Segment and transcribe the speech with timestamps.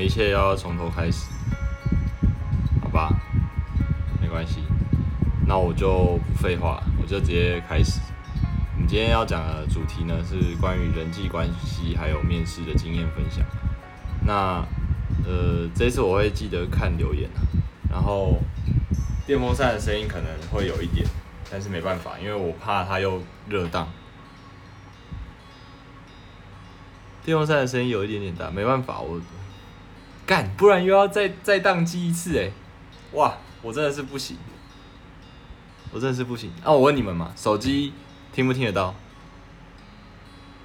[0.00, 1.26] 一切要从头开始，
[2.82, 3.10] 好吧？
[4.20, 4.62] 没关系，
[5.46, 8.00] 那我就不废话，我就直接开始。
[8.74, 13.44] 我们今天要讲的主题呢，是关于人际关系还有面试的经验分享。
[14.24, 14.64] 那
[15.26, 17.40] 呃，这次我会记得看留言啊，
[17.90, 18.38] 然后
[19.26, 21.06] 电风扇的声音可能会有一点，
[21.50, 23.88] 但是没办法，因为我怕它又热档。
[27.24, 29.20] 电风扇的声音有一点点大，没办法，我
[30.28, 32.50] 干，不然又要再再宕机一次哎，
[33.12, 34.36] 哇，我真的是不行，
[35.90, 36.52] 我真的是不行。
[36.62, 37.94] 啊，我问你们嘛，手机
[38.30, 38.94] 听不听得到？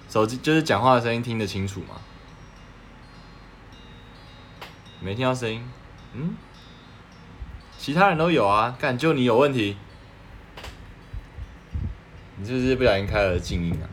[0.09, 2.01] 手机就是讲话的声音听得清楚吗？
[4.99, 5.63] 没听到声音，
[6.13, 6.35] 嗯？
[7.77, 9.77] 其他人都有啊，干就你有问题，
[12.35, 13.87] 你是不是不小心开了静音啊？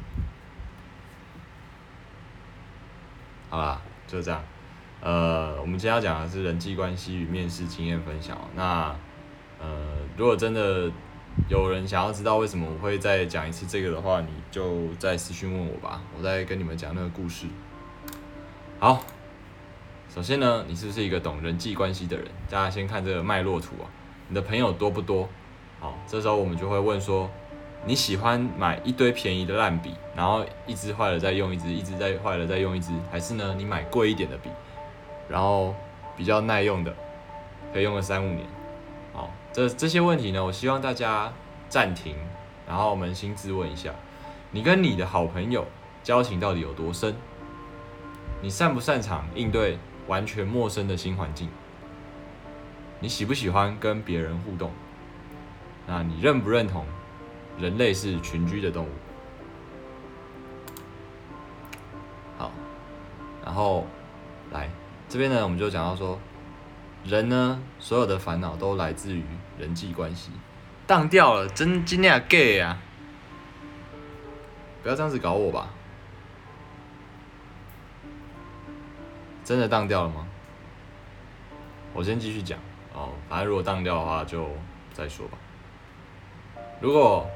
[3.50, 4.42] 好啦，就这样。
[5.02, 8.36] 呃，我们今天要讲的是人际关系与面试经验分享。
[8.54, 8.94] 那
[9.58, 10.90] 呃，如果真的
[11.48, 17.46] 有人想要知道为什么我会再讲一次这个的话，你就再私讯问我吧，我再跟你们讲那个故事。
[18.78, 19.02] 好，
[20.14, 22.26] 首先呢，你是不是一个懂人际关系的人？
[22.50, 23.88] 大家先看这个脉络图啊，
[24.28, 25.28] 你的朋友多不多？
[25.78, 27.30] 好，这时候我们就会问说。
[27.86, 33.54] 你喜欢买一堆便宜的烂笔，然后一支坏了再用一支，一支再坏了再用一支，还是呢？
[33.56, 34.50] 你买贵一点的笔，
[35.30, 35.74] 然后
[36.16, 36.94] 比较耐用的，
[37.72, 38.44] 可以用个三五年。
[39.12, 41.32] 好，这这些问题呢，我希望大家
[41.68, 42.16] 暂停，
[42.66, 43.92] 然后扪心自问一下：
[44.50, 45.64] 你跟你的好朋友
[46.02, 47.14] 交情到底有多深？
[48.42, 51.48] 你擅不擅长应对完全陌生的新环境？
[52.98, 54.70] 你喜不喜欢跟别人互动？
[55.86, 56.84] 那你认不认同？
[57.58, 58.88] 人类是群居的动物。
[62.38, 62.50] 好，
[63.44, 63.84] 然后
[64.50, 64.70] 来
[65.10, 66.16] 这边呢，我们就讲到说，
[67.04, 69.24] 人呢，所有的烦恼都来自于
[69.58, 70.30] 人际关系。
[70.86, 72.80] 当掉了，真今天 gay 啊！
[74.84, 75.70] 不要这样子搞我吧！
[79.44, 80.28] 真的当掉了吗？
[81.92, 82.56] 我先继续讲
[82.94, 84.48] 哦，反正如果当掉的话，就
[84.92, 85.36] 再说吧。
[86.80, 87.26] 如果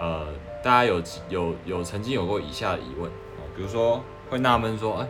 [0.00, 5.06] 呃，大家有有有曾经有过以下的疑问哦，比如说会纳闷说，哎，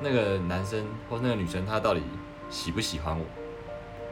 [0.00, 2.02] 那个男生或那个女生他到底
[2.48, 3.24] 喜不喜欢我？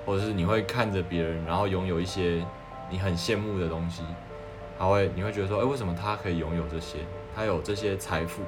[0.05, 2.47] 或者是你会看着别人，然后拥有一些
[2.89, 4.03] 你很羡慕的东西，
[4.79, 6.99] 他会你会觉得说，哎，为什么他可以拥有这些？
[7.35, 8.43] 他有这些财富，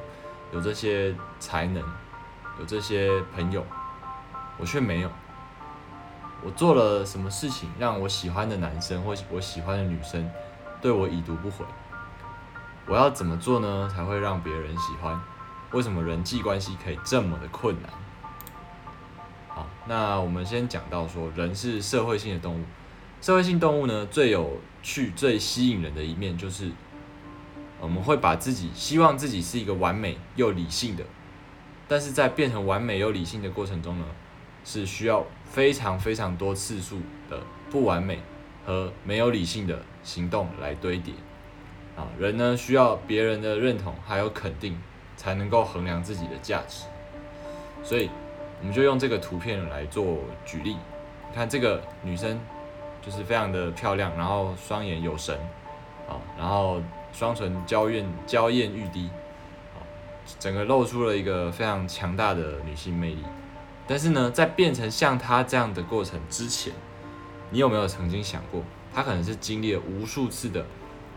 [0.52, 1.82] 有这些才能，
[2.60, 3.64] 有这些朋友，
[4.56, 5.10] 我却没有。
[6.44, 10.30] 我做了什么事情让我喜欢的男生或我喜欢的女生？
[10.80, 11.64] 对我已读不回，
[12.86, 13.90] 我要怎么做呢？
[13.92, 15.20] 才会让别人喜欢？
[15.72, 17.90] 为什么人际关系可以这么的困难？
[19.48, 22.64] 好，那我们先讲到说，人是社会性的动物。
[23.20, 26.70] 社会性动物呢，最有趣、最吸引人的一面就是，
[27.80, 31.04] 我们会把自己希望自己是一个完美又理性的，
[31.86, 34.04] 但是在变成完美又理性的过程中呢，
[34.64, 38.20] 是需要非常非常多次数的不完美
[38.64, 39.82] 和没有理性的。
[40.04, 41.12] 行动来堆叠，
[41.94, 44.74] 啊，人呢需要别人的认同还有肯定，
[45.18, 46.86] 才能够衡量自己的价值。
[47.84, 48.08] 所以，
[48.60, 50.76] 我们就用这个图片来做举例。
[51.28, 52.40] 你看这个女生
[53.02, 55.36] 就是非常的漂亮，然后双眼有神，
[56.08, 56.80] 啊，然后
[57.12, 59.10] 双唇娇艳娇艳欲滴，
[59.74, 59.82] 啊，
[60.38, 63.22] 整个露出了一个非常强大的女性魅力。
[63.86, 66.72] 但是呢，在变成像她这样的过程之前，
[67.50, 68.62] 你有没有曾经想过？
[68.94, 70.64] 她可能是经历了无数次的，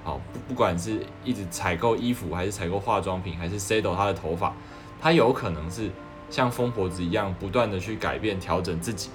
[0.03, 4.53] 好不不管是一直采购衣服，还是采购化妆品，还是 settle 他的头发，
[4.99, 5.89] 他有可能是
[6.29, 9.09] 像疯婆子一样不断的去改变调整自己，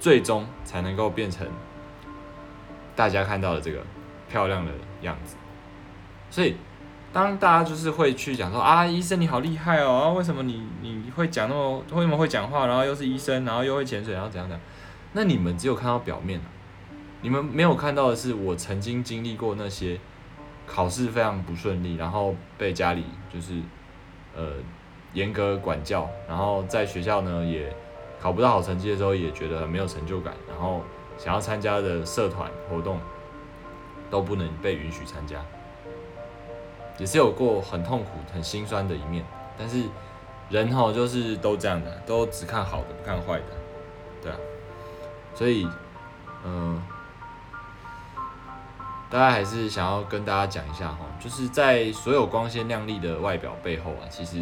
[0.00, 1.46] 最终才能够变成
[2.96, 3.84] 大家看到的这个
[4.28, 4.72] 漂亮的
[5.02, 5.36] 样子。
[6.30, 6.56] 所以
[7.12, 14.64] 当大家就是会去讲说啊，医生你好厉害哦，为什么你你会讲那么为什么会讲话，然后又是医生，然后又会潜水，然后怎样怎样？
[15.12, 16.40] 那你们只有看到表面
[17.20, 20.00] 你们没有看到的是，我曾经经历过那些
[20.74, 23.60] 考试非常不顺利，然后被家里就是
[24.34, 24.52] 呃
[25.12, 27.70] 严格管教，然后在学校呢也
[28.18, 30.80] 考不到好成绩的时候，也觉得很没有成就感，然后
[31.18, 32.98] 想要参加的社团活动
[34.10, 35.44] 都不能被允许参加，
[36.96, 39.22] 也是有过很痛苦、很心酸的一面。
[39.58, 39.84] 但是
[40.48, 43.44] 人哈就是都这样的，都只看好的不看坏的，
[44.22, 44.38] 对啊，
[45.34, 45.68] 所以
[46.46, 46.80] 嗯。
[49.12, 54.38] 大家还是想要跟大家讲一下哈，就是在所有光鲜亮丽的外表背后啊，其实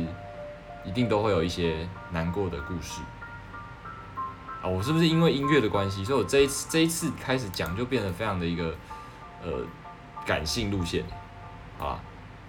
[0.84, 3.02] 一定都会有一些难过的故事。
[4.62, 8.72] 啊，我是不是因为音乐的关系，所以我这一次这一次开始讲就变得非常的一个
[9.42, 9.50] 呃
[10.24, 11.02] 感性路线，
[11.80, 11.98] 啊，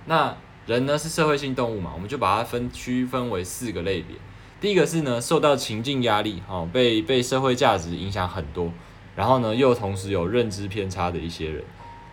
[0.06, 4.15] 那人呢是社会性动物嘛，我们就把它分区分为四个类别。
[4.59, 8.71] 第一个是呢，受到情境压力，哈，被被社会价值影响很多，
[9.15, 11.63] 然后呢又同时有认知偏差的一些人，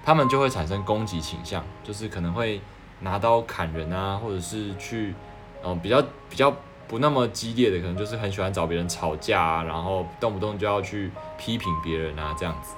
[0.09, 2.63] 他们就会产生攻击倾向，就是可能会
[3.01, 5.15] 拿刀砍人啊，或者是去，
[5.63, 6.51] 嗯，比较比较
[6.87, 12.75] 不那么激烈的，可能就是很喜欢找别人吵架啊，然后动不动就要去批评别人啊这样子。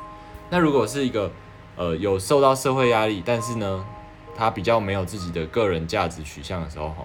[0.50, 1.30] 那如果是一个
[1.76, 3.86] 呃有受到社会压力，但是呢
[4.36, 7.04] 他比较没有自己的个人价值取向的时候，哈。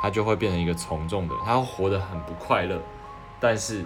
[0.00, 2.80] 他就会变成一个从众的，他活得很不快乐，
[3.40, 3.84] 但是，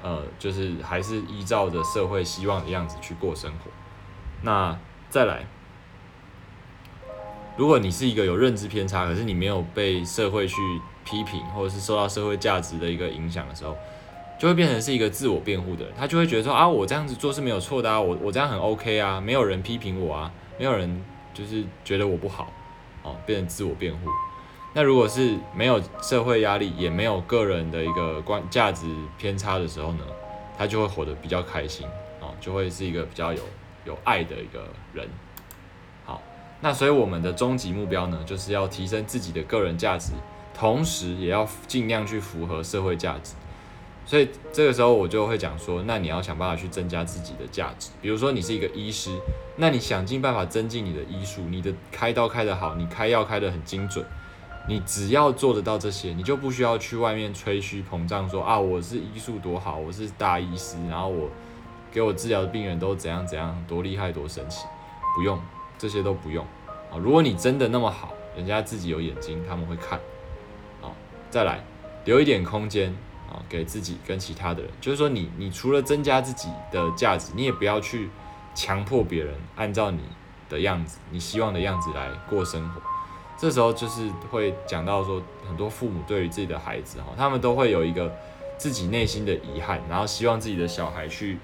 [0.00, 3.70] 呃，就是还是依照着社会希望的样子去过生活。
[4.42, 4.78] 那
[5.12, 5.44] 再来，
[7.54, 10.56] 如果你是一个有认知偏差，可是你没有被社会去
[11.04, 13.76] 批评，或者是受到社会价值的一个影响的时候，
[14.38, 15.92] 就会变成是一个自我辩护的人。
[15.94, 21.04] 他就会觉得说啊，我这样子做是没有错的啊，我我这样很 OK 啊，没有人批评我啊，没有人
[21.34, 22.50] 就是觉得我不好，
[23.02, 24.08] 哦，变成自我辩护。
[24.72, 28.86] 那如果是没有社会压力，也没有个人的一个观价值
[29.18, 30.04] 偏差的时候呢，
[30.56, 31.86] 他就会活得比较开心
[32.18, 33.42] 哦，就会是一个比较有
[33.84, 35.08] 有爱的一个人。
[36.04, 36.20] 好，
[36.60, 40.12] 那所以我们的终极目标呢，就是要提升自己的个人价值，
[40.54, 43.34] 同时也要尽量去符合社会价值。
[44.04, 47.90] 所以这个时候我就会讲说，那你要想办法去增加自己的价值。
[48.00, 49.16] 比如说你是一个医师，
[49.56, 54.04] 那你想尽办法增进你的医术，你的开刀开得好，你开药开得很精准。
[54.68, 61.28] 你只要做得到这些，你就不需要去外面吹嘘膨胀，说啊我是医术多好，我是大医师，然后我
[61.92, 64.64] 给我治疗的病人都怎样怎样，多厉害多神奇，
[65.14, 65.38] 不用
[65.76, 66.44] 这些都不用
[66.90, 66.96] 啊。
[66.96, 70.00] 如果你真的那么好，人家自己有眼睛，他们会看。
[70.80, 70.90] 啊，
[71.30, 71.62] 再来
[72.06, 72.96] 留一点空间
[73.30, 78.08] 啊，给自己跟其他的人，就是说你你除了增加自己的价值，你也不要去
[78.54, 80.00] 强迫别人按照你
[80.48, 82.80] 的样子，你希望的样子来过生活。
[83.36, 88.10] 这时候就是会讲到说，很多父母对于自己的孩子哈，他们都会有一个
[88.56, 91.38] 自己内心的遗憾，然后希望自己的小孩去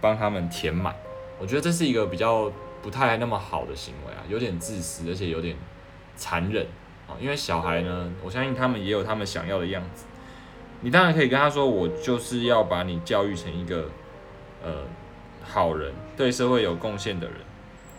[0.00, 0.94] 帮他们填满。
[1.38, 2.50] 我觉得这是一个比较
[2.82, 5.56] 不太那么好的行为啊，有点自私，而且有点
[6.16, 6.66] 残忍
[7.06, 7.14] 啊。
[7.20, 10.04] 因为小孩呢，我相信他们也有他们想要的样子。
[10.80, 13.88] 你当然可以跟他说，我就是要把你教育成一个
[14.62, 14.84] 呃
[15.42, 17.36] 好人，对社会有贡献的人。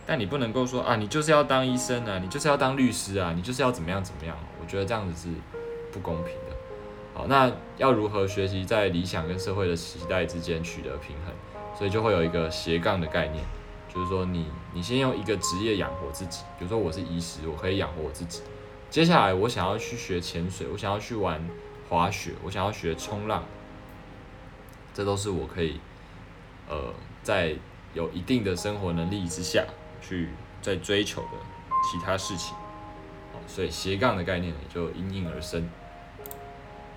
[0.06, 4.36] 但你不能够说啊，你就是要当医生啊，你就是要当律师啊，你就是要怎么样怎么样？
[4.60, 5.34] 我觉得这样子是
[5.92, 6.56] 不公平的。
[7.14, 11.34] 好，那要如何学习在理想跟社会的期待之间取得平衡？
[11.80, 13.42] 所以就会有一个斜杠的概念，
[13.88, 18.42] 就是说你你先用一个职业养活自己，比如说我是医师，我可以养活我自己。
[18.90, 21.42] 接下来我想要去学潜水，我想要去玩
[21.88, 23.42] 滑雪，我想要学冲浪，
[24.92, 25.80] 这都是我可以
[26.68, 27.56] 呃在
[27.94, 29.64] 有一定的生活能力之下。
[30.02, 30.30] 去
[30.62, 31.28] 在追求的
[31.84, 32.54] 其他事情，
[33.34, 35.68] 好，所以斜杠的概念也就应运而生。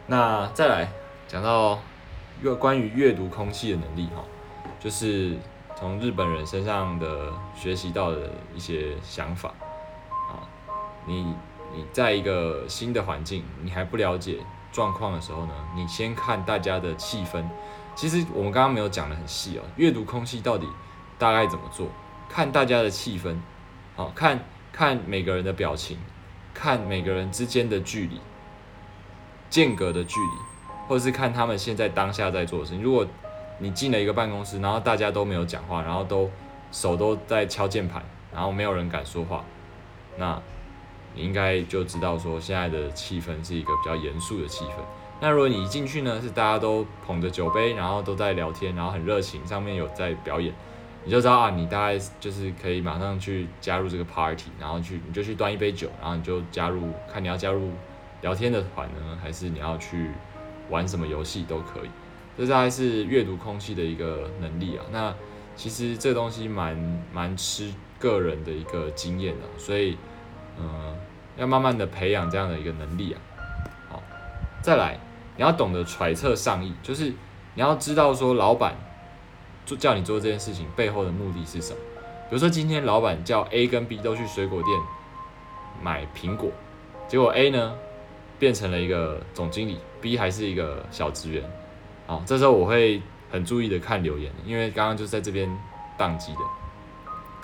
[0.08, 0.88] 那再来
[1.28, 1.80] 讲到
[2.42, 4.24] 阅关于阅读空气的能力哈，
[4.80, 5.38] 就是
[5.76, 9.50] 从日本人身上的学习到的一些想法
[10.30, 10.48] 啊。
[11.06, 11.34] 你
[11.74, 14.38] 你在一个新的环境，你还不了解
[14.72, 17.44] 状况的时候呢，你先看大家的气氛。
[17.96, 20.68] 其实我们刚刚没有讲的很细哦，阅读空气到底
[21.20, 21.88] 大概怎么做？
[22.28, 23.38] 看大家的气氛，
[23.96, 24.40] 好看
[24.72, 26.00] 看每个人的表情，
[26.54, 28.20] 看每个人之间的距离、
[29.48, 30.38] 间隔的距离，
[30.88, 32.82] 或者是看他们现在当下在做的事情。
[32.82, 33.06] 如果
[33.64, 36.30] 你进了一个办公室，然后大家都没有讲话，然后都
[36.70, 38.04] 手都在敲键盘，
[38.34, 39.46] 然后没有人敢说话，
[40.18, 40.38] 那
[41.16, 44.82] 你应该就知道说现在的气氛是一个比较严肃的气氛。
[45.22, 50.54] 那如果你一进去呢，是大家都捧着酒杯，然后都在聊天，然后很热情，上面有在表演。
[51.06, 57.72] 你就知道啊，你大概就是可以马上去加入这个 party，然后去你就去端一杯酒，然后你就加入，看你要加入
[58.22, 60.10] 聊天的团呢，还是你要去
[60.70, 61.90] 玩什么游戏都可以。
[62.38, 64.86] 这大概是阅读空气的一个能力啊。
[64.92, 65.14] 那
[65.56, 66.76] 其实这东西蛮
[67.14, 69.98] 蛮吃个人的一个经验的，所以
[70.60, 70.96] 嗯，
[71.38, 73.22] 要慢慢的培养这样的一个能力啊。
[73.90, 74.04] 好，
[74.62, 75.00] 再来，
[75.38, 77.06] 你要懂得揣测上意，就是
[77.54, 78.76] 你要知道说老板。
[79.66, 81.80] 做叫你做这件事情背后的目的是什么？
[82.30, 84.78] 比如说今天老板叫 A 跟 B 都去水果店
[85.82, 86.52] 买苹果，
[87.08, 87.74] 结果 A 呢
[88.38, 91.50] 变成了一个总经理，B 还是一个小职员。
[92.08, 95.50] 好，这时候我会很注意的看留言，因为刚刚就是在这边
[95.98, 96.40] 宕机的。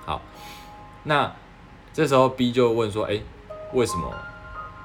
[0.05, 0.21] 好，
[1.03, 1.33] 那
[1.93, 3.19] 这时候 B 就问说：“哎，
[3.73, 4.13] 为什么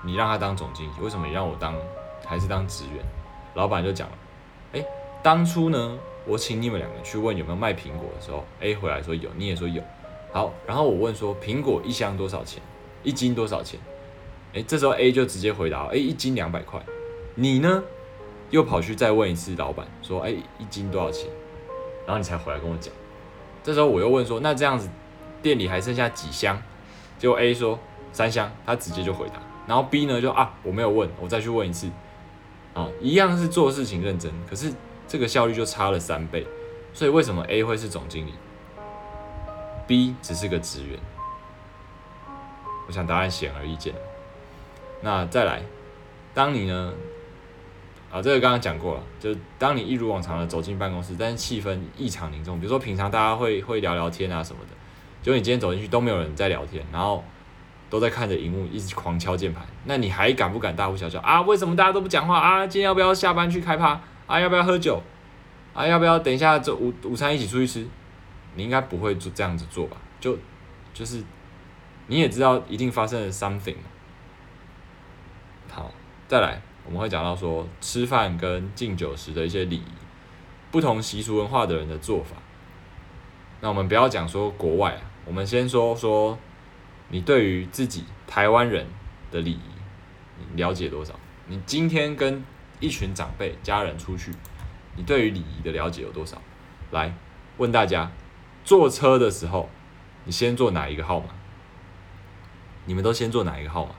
[0.05, 0.93] 你让他当总经理？
[1.01, 1.75] 为什么你让我当
[2.25, 3.05] 还是当职员？”
[3.55, 4.15] 老板就讲了
[4.75, 4.85] ：“哎。”
[5.25, 9.83] 当初呢，我请你们两个去问有没有卖苹果的时候，A 回来说有，你也说有。
[10.35, 12.63] 好，然后我问说苹果一箱多少钱？
[13.03, 13.81] 一斤多少钱？
[14.53, 16.79] 哎，这时候 A 就直接回答，哎，一斤两百块。
[17.37, 17.83] 你呢，
[18.55, 20.31] 又跑去再问一次老板，说，哎，
[20.61, 21.29] 一斤多少钱？
[22.07, 22.95] 然后你才回来跟我讲。
[23.65, 24.89] 这时候我又问说，那这样子
[25.43, 26.63] 店里还剩下几箱？
[27.19, 27.77] 结果 A 说
[28.13, 29.43] 三箱，他直接就回答。
[29.67, 31.91] 然后 B 呢就啊，我没有问，我再去问一次。
[32.75, 34.73] 啊，一样是做事情认真，可是
[35.09, 36.47] 这个效率就差了三倍。
[36.93, 38.35] 所以为什么 A 会是总经理
[39.89, 40.97] ？B 只是个职员，
[42.87, 43.93] 我想答案显而易见。
[45.01, 45.63] 那再来，
[46.33, 46.93] 当你呢？
[48.15, 52.61] 啊，这个刚刚讲过了，就当你一如往常的走进办公室，但是气氛异常凝重。
[52.61, 54.77] 比如说平常大家会会聊聊天啊什么的，
[55.21, 57.25] 就你今天走进去都没有人在聊天，然后
[57.91, 61.43] 都在看着荧幕，一直狂敲键盘，那你还敢不敢大呼小叫啊？
[61.43, 62.65] 为什么大家都不讲话啊？
[62.65, 64.39] 今天要不要下班去开趴啊？
[64.39, 65.03] 要不要喝酒
[65.73, 65.85] 啊？
[65.85, 67.85] 要不要等一下这午午餐一起出去吃？
[68.55, 69.97] 你应该不会做这样子做吧？
[70.21, 70.39] 就
[70.93, 71.21] 就是
[72.07, 73.75] 你也知道一定发生了 something。
[75.69, 75.91] 好，
[76.29, 79.93] 再来我们会讲到说吃饭跟敬酒时的一些礼仪，
[80.71, 82.37] 不同习俗文化的人的做法。
[83.61, 86.39] 那我们不要讲说国外，我们先说说
[87.09, 88.87] 你对于自己台湾人
[89.31, 89.61] 的礼仪，
[90.51, 91.15] 你了解多少？
[91.47, 92.45] 你今天跟
[92.81, 94.33] 一群长辈家人出去，
[94.97, 96.41] 你对于礼仪的了解有多少？
[96.91, 97.15] 来
[97.57, 98.11] 问大家。
[98.65, 99.69] 坐车的时候，
[100.25, 101.27] 你先坐哪一个号码？
[102.87, 103.95] 你们都先坐哪一个号码？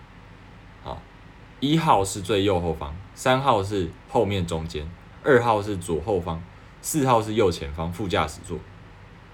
[1.66, 4.88] 一号是最右后方，三号是后面中间，
[5.24, 6.40] 二号是左后方，
[6.80, 8.60] 四号是右前方副驾驶座。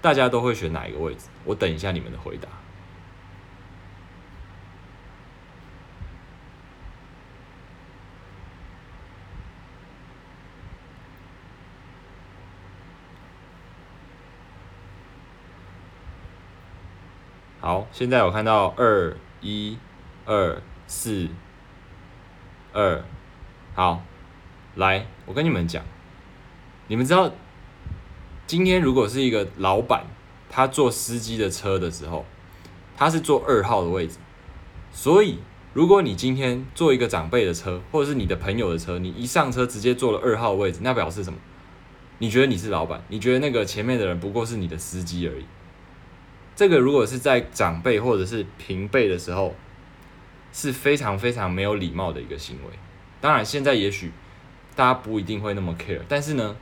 [0.00, 1.26] 大家都会选哪一个位置？
[1.44, 2.48] 我等一下你们的回答。
[17.60, 19.78] 好，现在我看到二一
[20.24, 21.28] 二四
[22.74, 23.04] 二，
[23.74, 24.02] 好，
[24.76, 25.84] 来，我跟你们讲，
[26.86, 27.30] 你们知道，
[28.46, 30.06] 今天如果是一个老板，
[30.48, 32.24] 他坐司机的车的时候，
[32.96, 34.16] 他是坐二号的位置，
[34.90, 35.38] 所以
[35.74, 41.38] 如果你今天坐一个长辈的车，或者是你的朋友的车，你一上车直接坐了二号位置，那表示什么？
[42.20, 43.02] 你觉得你是老板？
[43.08, 45.44] 你觉得那个前面的人不过是你的司机而已？
[46.56, 49.54] 这个如果是在长辈或者是平辈的时候，
[50.52, 52.70] 是非常非常没有礼貌的一个行为。
[53.20, 54.12] 当然，现在也许
[54.76, 56.56] 大家不一定会那么 care，但是呢，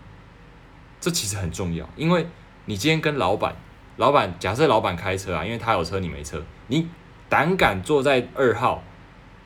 [1.00, 1.88] 这其实很重要。
[1.97, 2.26] 因为
[2.66, 3.56] 你今天跟老板，
[3.97, 6.88] 老板假设老板开车啊，因为他有车你没车，你
[7.28, 8.82] 胆敢坐在二号，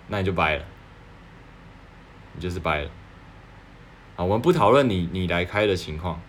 [0.09, 0.65] 那你就掰了，
[2.35, 2.91] 你就是掰了。
[4.17, 6.21] 啊，我们不讨论你你来开的情况。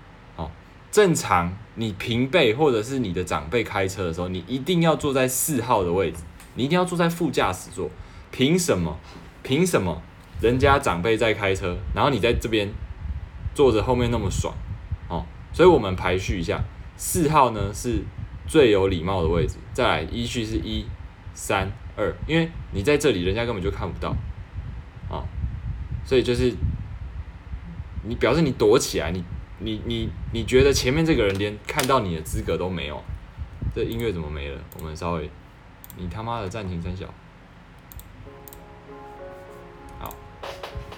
[0.91, 6.19] 正常，你平辈或者是你的长辈开车的时候，你一定要坐在四号的位置，
[6.56, 7.90] 你一定要坐在副驾驶座。
[8.32, 8.98] 凭什么？
[9.44, 10.02] 凭什么？
[10.42, 12.70] 人家长辈在开车，然后你在这边
[13.54, 14.54] 坐着后面那么爽
[15.08, 15.26] 哦？
[15.54, 16.64] 所以我们排序一下，
[16.98, 18.04] 四号呢是
[18.48, 20.86] 最有礼貌的位置，再来依序是一、
[21.34, 24.10] 三、二，因为你在这里，人家根本就看不到
[25.10, 25.24] 啊，
[26.04, 26.54] 所以就是
[28.04, 29.24] 你表示你躲起来，你。
[29.58, 33.02] 你你你觉得前面这个人连看到你的资格都没有？
[33.74, 34.60] 这音乐怎么没了？
[34.78, 35.30] 我们稍微，
[35.98, 37.06] 你他妈的暂停三小。
[40.00, 40.14] 好，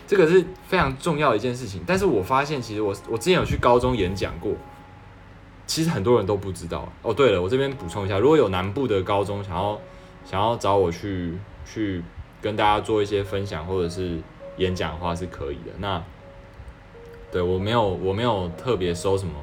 [0.08, 1.84] 这个是非常重要的一件事情。
[1.86, 4.54] 但是我发现，其实我我之前有去高中演讲过，
[5.66, 6.88] 其实很多人都不知道。
[7.01, 9.80] 哦，对了，我这边补充一下，如果有南部的高中想要
[10.25, 12.04] 想要找我去去
[12.42, 14.20] 跟大家做一些分享或者是
[14.58, 15.72] 演讲的话，是可以的。
[15.80, 16.04] 那
[17.32, 19.34] 对我没有，我没有特别收什么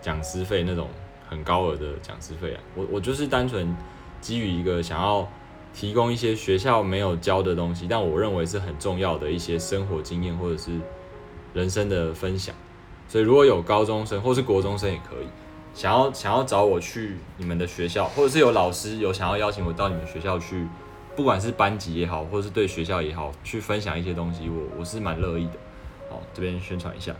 [0.00, 0.88] 讲师费那种
[1.28, 2.60] 很高额的讲师费啊。
[2.74, 3.76] 我我就是单纯
[4.20, 5.28] 基于一个想要
[5.74, 10.80] 提供一些学校没有教的东西，但我认为是很重要的一些生活经验或者是
[11.54, 12.54] 人生的分享。
[13.08, 15.26] 所以如果有高中生或是国中生也可以，
[15.74, 20.66] 想要想要找我去你们的学校，或者是有老师有想要邀请我到你们学校去，
[21.14, 25.52] 不管是班级也好，或者是对学校也好，去分享一些东西，我我是蛮乐意的。
[26.10, 27.14] 好，这边宣传一下。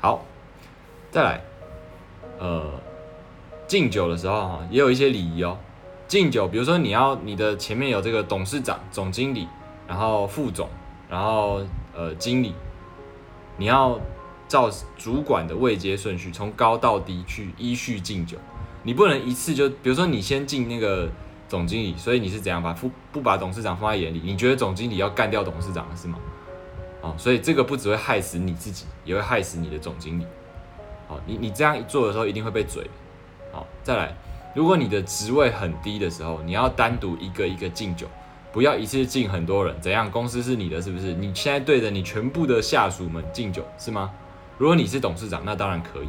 [0.00, 0.24] 好，
[1.10, 1.44] 再来，
[2.38, 2.70] 呃，
[3.66, 5.58] 敬酒的时候哈，也有一些礼仪哦。
[6.12, 9.48] 敬酒，比如说你要你的前面有这个董事长、总经理，
[9.88, 10.68] 然后副总，
[11.08, 11.62] 然后
[11.96, 12.54] 呃经理，
[13.56, 13.98] 你要
[14.46, 18.36] 照主管的位阶顺序，从高到低去依序敬酒。
[18.82, 21.08] 你不能一次就，比如说你先敬那个
[21.48, 24.20] 总经理，所以你是怎样把不不把董事长放在眼里？
[24.22, 26.18] 你觉得总经理要干掉董事长是吗？
[27.00, 30.26] 哦，所以这个不只会害死你自己，也会害死你的总经理。
[31.08, 32.86] 好，你你这样做的时候一定会被嘴。
[33.50, 34.14] 好，再来，
[34.54, 38.06] 如果你的职位很低的时候，你要单独一个一个敬酒，
[38.52, 39.74] 不要一次敬很多人。
[39.80, 40.10] 怎样？
[40.10, 41.14] 公司是你的，是不是？
[41.14, 44.10] 你现在对着你全部的下属们敬酒，是吗？
[44.58, 46.08] 如果你是董事长，那当然可以。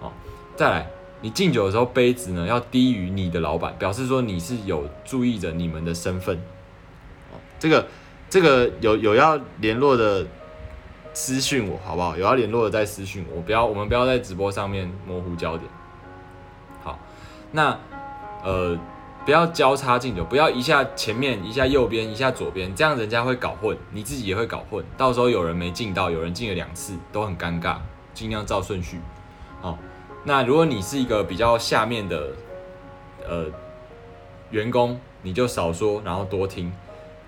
[0.00, 0.12] 好，
[0.56, 0.86] 再来，
[1.20, 6.40] 你敬酒的时候，杯子呢要低于你的老板，表示说你是有注意着你们的身份。
[7.58, 7.86] 这个
[8.30, 10.26] 这个有有要联络的。
[11.14, 12.16] 私讯我好不好？
[12.16, 15.68] 有要联络的再私讯我，不要我们不要在直播上面模糊焦点。
[17.50, 17.78] 那
[18.44, 18.78] 呃
[19.24, 27.76] 不要交叉敬酒，不要一下前面一下右边一下左边，这样人家会搞混，你自己也会搞混，到时候有人没进到，有人进了两次都很尴尬，
[28.14, 29.00] 尽量照顺序。
[29.60, 29.78] 好，
[30.24, 32.28] 那如果你是一个比较下面的
[33.28, 33.46] 呃
[34.50, 36.72] 员工，你就少说，然后多听。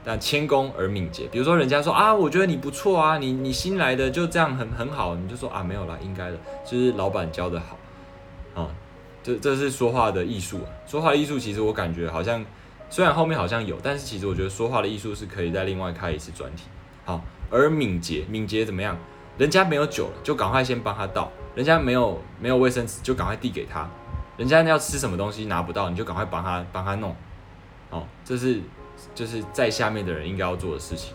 [0.03, 8.69] 但谦恭而敏捷，比如说人家说啊，我觉得你不错啊，你你新来的就这样很很好，你就说啊没有啦，应该的，就是老板教的好，啊，
[9.23, 12.45] 这这是说话的艺术，说话的艺术其实我感觉好像
[12.89, 16.65] 虽然后面好像有，但是其实我觉得说话的艺术是可以再另外开一次专题，
[17.05, 18.97] 好，而敏捷敏捷怎么样？
[19.39, 23.89] 人家没有酒了，就赶快先帮他倒；人家没有没有卫生纸，就赶快递给他；
[24.37, 27.15] 人家要吃什么东西拿不到，你就赶快帮他帮他弄，
[27.91, 28.61] 哦，这是。
[29.15, 31.15] 就是在下面的人应该要做的事情，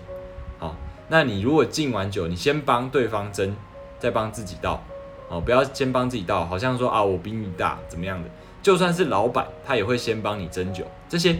[0.57, 0.75] 好，
[1.07, 3.53] 那你如果敬完酒，你先帮对方斟，
[4.00, 4.83] 再帮自己倒，
[5.29, 8.29] 哦，不要先帮自己倒，好像说啊我比你大怎么样的，
[8.61, 11.35] 就算是老板，他也会先帮你斟酒，这些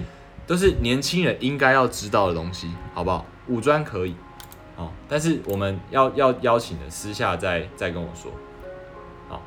[0.48, 3.26] 都是年轻人应该要知道的东西，好不好？
[3.48, 4.16] 五专可以，
[4.76, 8.32] 哦，但是我们要要邀请的，私下再再跟我说，
[9.30, 9.42] 好，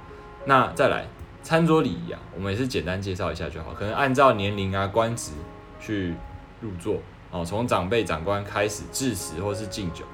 [0.44, 1.06] 那再来
[1.42, 5.32] 餐桌礼仪啊，我们也是简单介绍一下就好，可能按照年龄啊官职
[5.80, 6.14] 去。
[6.60, 6.96] 入座。
[7.30, 10.04] 哦，从长辈长官开始致辞或是敬酒，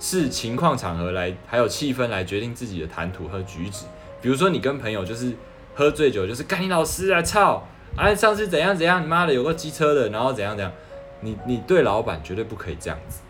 [0.00, 3.84] 视情况场合来，还有气氛来决定自己的谈吐和举止。
[4.20, 5.32] 比如说你跟朋友就是
[5.74, 7.62] 喝醉酒，就是干你老师啊，操！
[7.96, 10.72] 哎，上次怎样怎样，你妈的有个机车的，然后怎样怎样，
[11.20, 13.20] 你你对老板绝对不可以这样子，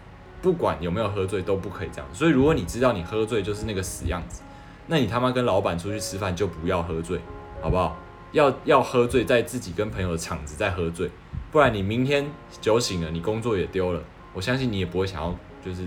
[0.41, 2.07] 不管有没有喝醉都不可以这样。
[2.13, 4.43] 所以如果你知道你喝醉就是那个死样子，
[4.87, 7.19] 那你他妈跟老板出去吃饭就不要喝醉，
[7.61, 7.97] 好不好？
[8.33, 11.11] 要要喝醉，在自己跟朋友的场子再喝醉。
[11.51, 12.25] 不然你明天
[12.61, 14.01] 酒醒了，你工作也丢了。
[14.33, 15.83] 我相信你也不会想要，就是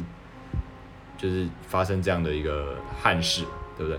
[1.24, 3.46] 就是发生这样的一个憾事，
[3.78, 3.98] 对不对？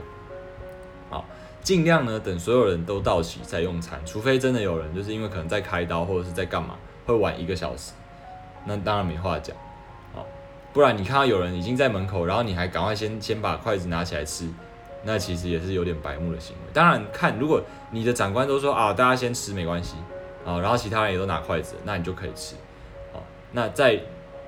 [1.08, 1.24] 好，
[1.62, 7.92] 尽量呢等所有人都到齐再用餐，除非真的有人就是因为可能在开刀或者是在干嘛，会晚一个小时，
[8.66, 9.56] 那当然没话讲。
[10.12, 10.26] 好，
[10.74, 14.46] 不然你看到有人已经在门口，然后你还赶快先先把筷子拿起来吃，
[15.04, 16.72] 那其实也是有点白目的行为。
[16.74, 19.96] 当然看，如果你的长官都说啊，大家先吃没关系。
[20.44, 22.54] 啊，然后其他人也都拿筷子，那你就可以吃。
[23.14, 23.98] 好，那在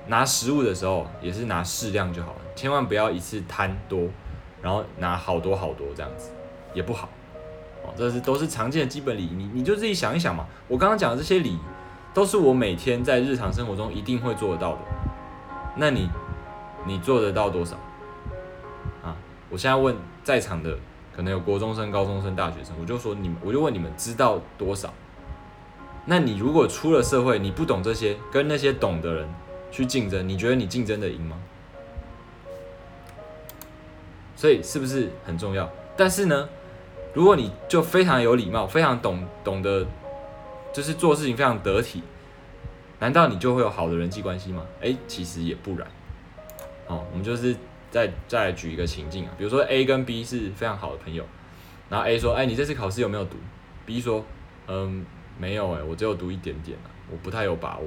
[0.07, 4.07] 拿食物的时候也是拿适量就好了，千万不要一次贪多，
[4.61, 6.31] 然后拿好多好多这样子
[6.73, 7.09] 也不好。
[7.83, 10.45] 哦，这是都是常见的基本礼仪，你你就自己想一想嘛。
[10.67, 11.59] 我刚刚讲的这些礼仪，
[12.13, 14.79] 都是我每天在日常生活中一定会做得到的。
[15.75, 16.09] 那你
[16.85, 17.75] 你做得到多少？
[19.03, 19.15] 啊，
[19.49, 20.77] 我现在问在场的
[21.15, 24.93] 可能有国中生、高中生、大学生，我就说你们，我就问你们知道多少？
[26.05, 29.27] 那你如果出了社会，你不懂这些，跟那些懂的人
[29.71, 31.37] 去竞争，你觉得你竞争的赢吗？
[34.35, 35.69] 所以是不是很重要？
[35.95, 36.49] 但是呢，
[37.13, 39.85] 如果你就非常有礼貌，非常懂懂得，
[40.73, 42.03] 就是做事情非常得体，
[42.99, 44.65] 难道你就会有好的人际关系吗？
[44.81, 45.87] 哎，其实也不然。
[46.87, 47.55] 好，我们就是
[47.89, 51.25] 再再举一个情境啊，比如说 A 跟 B 是非常好的朋友，
[51.89, 53.37] 然后 A 说：“哎，你这次考试有没有读
[53.85, 54.23] ？”B 说
[54.67, 55.05] ：“嗯。”
[55.39, 57.85] 没有哎，我只有读一点点啊我不太有把握。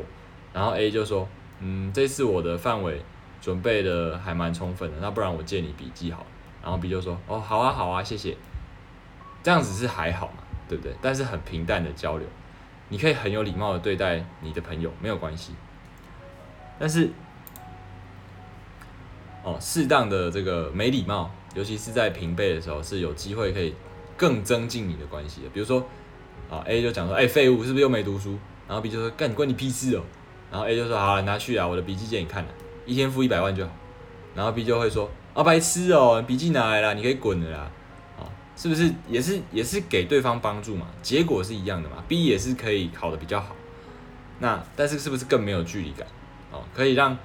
[0.52, 1.26] 然后 A 就说，
[1.60, 3.02] 嗯，这次我的范围
[3.40, 6.26] 准备的还蛮充分的，那不然我借你笔记好了。
[6.62, 8.36] 然后 B 就说，哦，好啊，好啊，谢谢。
[9.42, 10.94] 这样子是还好嘛，对不对？
[11.00, 12.26] 但是很平淡的交流，
[12.88, 15.54] 你可以很有礼貌的对待你的朋友，没有关系。
[16.78, 17.10] 但是，
[19.42, 23.74] 哦，适当的这个没礼貌，尤其是在平辈的时候，是有机会可以
[24.16, 25.48] 更增进你的关系的。
[25.50, 25.84] 比如说。
[26.50, 28.36] 啊，A 就讲说，哎，废物，是不是又没读书？
[28.66, 30.02] 然后 B 就说，干，关你屁事哦。
[30.50, 32.48] 然后 A 就说，好了，拿去啊，我的笔记借你看了，
[32.84, 33.70] 一天付一百万就好。
[34.34, 37.70] 然后 B 就会说，啊，白痴哦，笔记拿来了，你可以滚了啦。
[38.18, 38.22] 啊，
[38.56, 40.86] 是不是也是也是给对方帮助嘛？
[41.02, 43.56] 结果是一样的嘛？B 也是可以考的比较好。
[44.38, 46.06] 那但是是不是更没有距离感？
[46.52, 47.18] 哦，可以让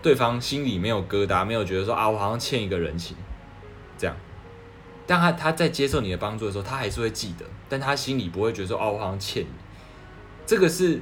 [0.00, 3.16] 对方心里没有疙瘩，没有觉得说啊，我好像欠一个人情，
[3.98, 4.16] 这样。
[5.06, 9.48] 但他他在接受你的帮助的时候，他还是会记得，但他心里不会觉得说哦，我好像欠你。
[10.46, 11.00] 这个是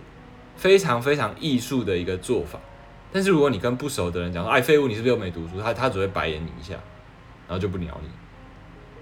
[0.56, 2.58] 非常非常艺术的一个做法。
[3.12, 5.60] 但是如果你跟不熟的人讲说，哎，废物，你是不是又没读书？
[5.60, 6.74] 他他只会白眼你一下，
[7.46, 8.08] 然后就不鸟你。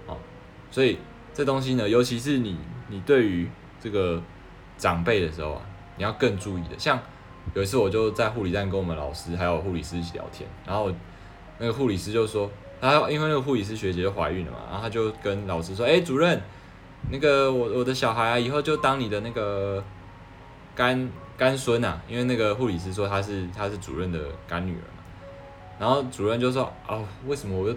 [0.05, 0.17] 哦，
[0.69, 0.99] 所以
[1.33, 2.55] 这东西呢，尤其是你
[2.89, 3.49] 你对于
[3.81, 4.21] 这个
[4.77, 5.61] 长辈的时候啊，
[5.97, 6.77] 你要更注意的。
[6.77, 6.99] 像
[7.55, 10.91] 有一次我就在护理站跟我们老师还有护理师一起聊天，然后
[11.57, 16.39] 那个护理师就说，他因为那个护理师学姐就怀孕了嘛，然后他就跟老师说，哎，主任，
[17.09, 19.83] 那个我我的小孩啊，以后就当你的那个
[20.75, 25.03] 干干孙啊，因为那个护理师说他是他是主任的干女儿嘛，
[25.79, 27.73] 然后主任就说，哦，为什么我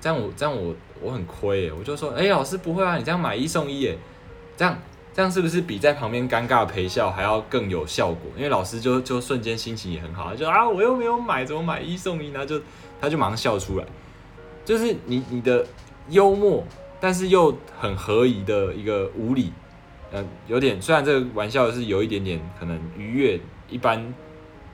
[0.00, 3.98] 这样我这样我我很亏诶，我就说，哎，老师不会啊，你这样买一送一诶，
[4.56, 4.78] 这样。
[5.12, 8.30] 这样是不是比在旁边尴尬陪笑还要更有效果？
[8.36, 12.46] 因为老师就就瞬间心情也很好，就啊我又没有买，怎么买一送一呢？
[12.46, 12.62] 就
[13.00, 13.84] 他就马上笑出来，
[14.64, 15.66] 就是你你的
[16.10, 16.64] 幽默，
[17.00, 19.52] 但是又很合宜的一个无理，
[20.12, 24.12] 呃，有点虽然这个玩笑是有一点点可能愉悦一般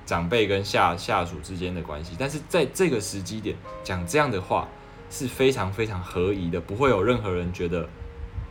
[0.07, 4.69] 长辈跟下下属之间的关系，但是在这个时机点讲这样的话
[5.11, 7.89] 是非常非常合宜的，不会有任何人觉得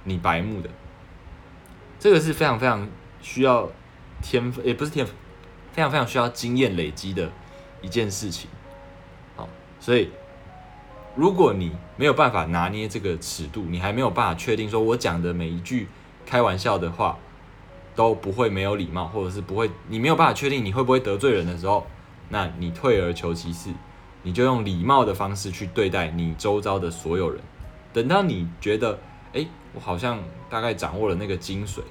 [0.04, 0.69] 你白目的。
[1.98, 2.88] 这个是非常非常
[3.21, 3.67] 需要
[4.21, 5.15] 天分，也不是天分，
[5.71, 7.32] 非常非常需要经验累积的
[7.82, 8.50] 一件事情。
[9.36, 10.12] 好，所以
[11.15, 15.88] 如果你没有办法拿捏这个尺度，你还没有办法确定说我讲的每一句
[16.36, 17.17] 开玩笑的话
[17.95, 21.88] 都不会没有礼貌，或者是不会，你没有办法确定你会不会得罪人的时候，
[22.28, 23.71] 那你退而求其次，
[24.24, 27.41] 你就用礼貌的方式去对待你周遭的所有人。
[27.93, 29.00] 等到你觉得，
[29.32, 29.48] 哎。
[29.74, 31.82] 我好像大概掌握了那个精髓，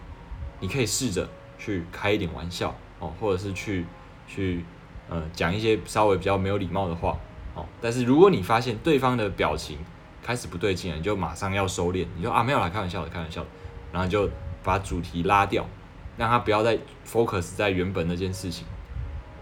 [0.59, 1.29] 你可以试着
[1.59, 3.85] 去开一点玩笑哦，或者是去
[4.27, 4.65] 去
[5.11, 7.15] 呃讲一些稍微比较没有礼貌的话
[7.55, 7.67] 哦。
[7.83, 9.77] 但是如果你发现对方的表情
[10.23, 13.49] 开始不对劲了，你就马上要收敛，你就啊没有啦，开玩笑的，开玩笑的，
[13.95, 14.29] 然后就
[14.65, 15.65] 把主题拉掉，
[16.17, 16.77] 让他不要再
[17.07, 18.67] focus 在原本那件事情。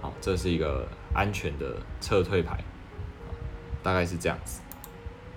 [0.03, 2.63] 好，这是一个安全的撤退牌，
[3.83, 4.61] 大概是这样子。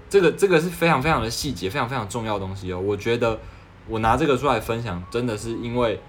[0.09, 2.79] 这个这个是非常非常的细节，非常非常重要的东西哦。
[2.79, 3.39] 我觉得
[3.87, 6.01] 我拿这个出来分享，真的是因为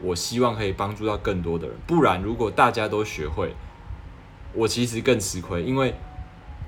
[0.00, 1.76] 我希望可以帮助到更多的人。
[1.86, 3.54] 不然，如果大家都学会，
[4.54, 5.94] 我其实更吃亏，因为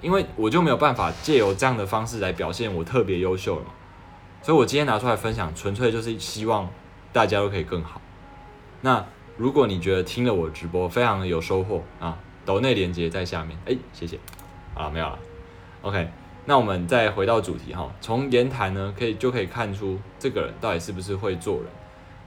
[0.03, 3.71] 因为我就没有办法借由这样的方式来表现我特别优秀了嘛。
[4.43, 6.69] 所以我今天拿出来分享，纯粹就是希望
[7.13, 8.01] 大家都可以更好。
[8.81, 9.05] 那
[9.37, 14.19] 如果你觉得听了我直播非常的有收获啊，抖内连接在下面，哎，谢谢。
[14.75, 15.19] 啊，没有了
[15.83, 16.09] ，OK。
[16.45, 21.67] 那我们再回到主题哈，从言谈呢，可以就可以看出这个人到底是不是会做人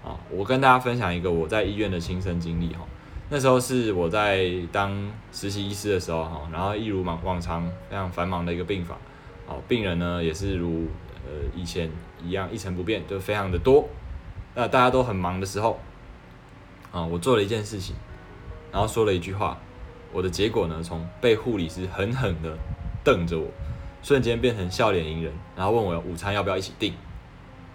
[0.03, 0.19] 啊。
[0.29, 2.81] 我跟大家分享一个我在医院的亲身经历哈。
[3.29, 4.93] 那时候是我在当
[5.31, 8.97] 实习医师的时候哈，然后一如往往常非常繁忙的一个病房，
[9.47, 10.87] 哦，病人呢也是如
[11.31, 11.89] 呃以前
[12.21, 13.87] 一样一成不变，就非常的多。
[14.53, 15.79] 那大家都很忙的时候，
[16.91, 17.95] 啊，我做了一件事情，
[18.69, 19.57] 然后说了一句话，
[20.11, 22.57] 我的结果呢，从被护理师狠狠的
[23.03, 23.47] 瞪着我。
[24.03, 26.91] 瞬间变成笑脸迎人，然后问我午餐要不要一起订，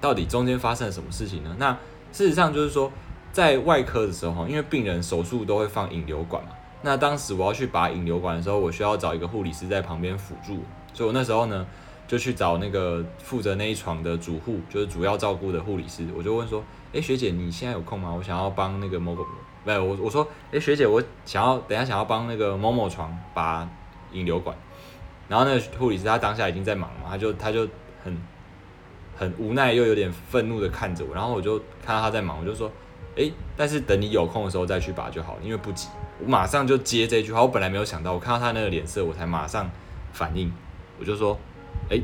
[0.01, 1.55] 到底中间发生了什么事情呢？
[1.57, 1.71] 那
[2.11, 2.91] 事实上就是说，
[3.31, 6.51] 在外科的时候，因为病人手术都会放引流管嘛，
[6.83, 11.65] 那当时我要去拔引流管的时候，我需要找一个护理师在旁边辅助，所以我那时候呢
[12.07, 18.15] 就去找那个负责那一床的主护，就是主要照顾的护理师，我就问说，哎学姐你现在有空吗？
[18.17, 19.25] 我想要帮那个某某，
[19.65, 23.69] 没有我我说，哎学姐我想要等下想要帮那个某某床拔
[24.13, 24.57] 引流管。
[25.29, 27.69] 然后那个护理师他当下已经在忙嘛，他就他就
[28.05, 28.17] 很
[29.17, 32.71] 很无奈又有点愤怒的看着我，然后我就看到他在忙，我就说，
[33.17, 35.89] 哎，但是等你有空的时候再去拔就好了，因为不急。
[36.21, 39.69] 我马上就接这句话，我本来没有想到，我看到他那个脸色，我才马上
[40.13, 40.53] 反应，
[41.01, 41.37] 我就说，
[41.91, 42.01] 哎，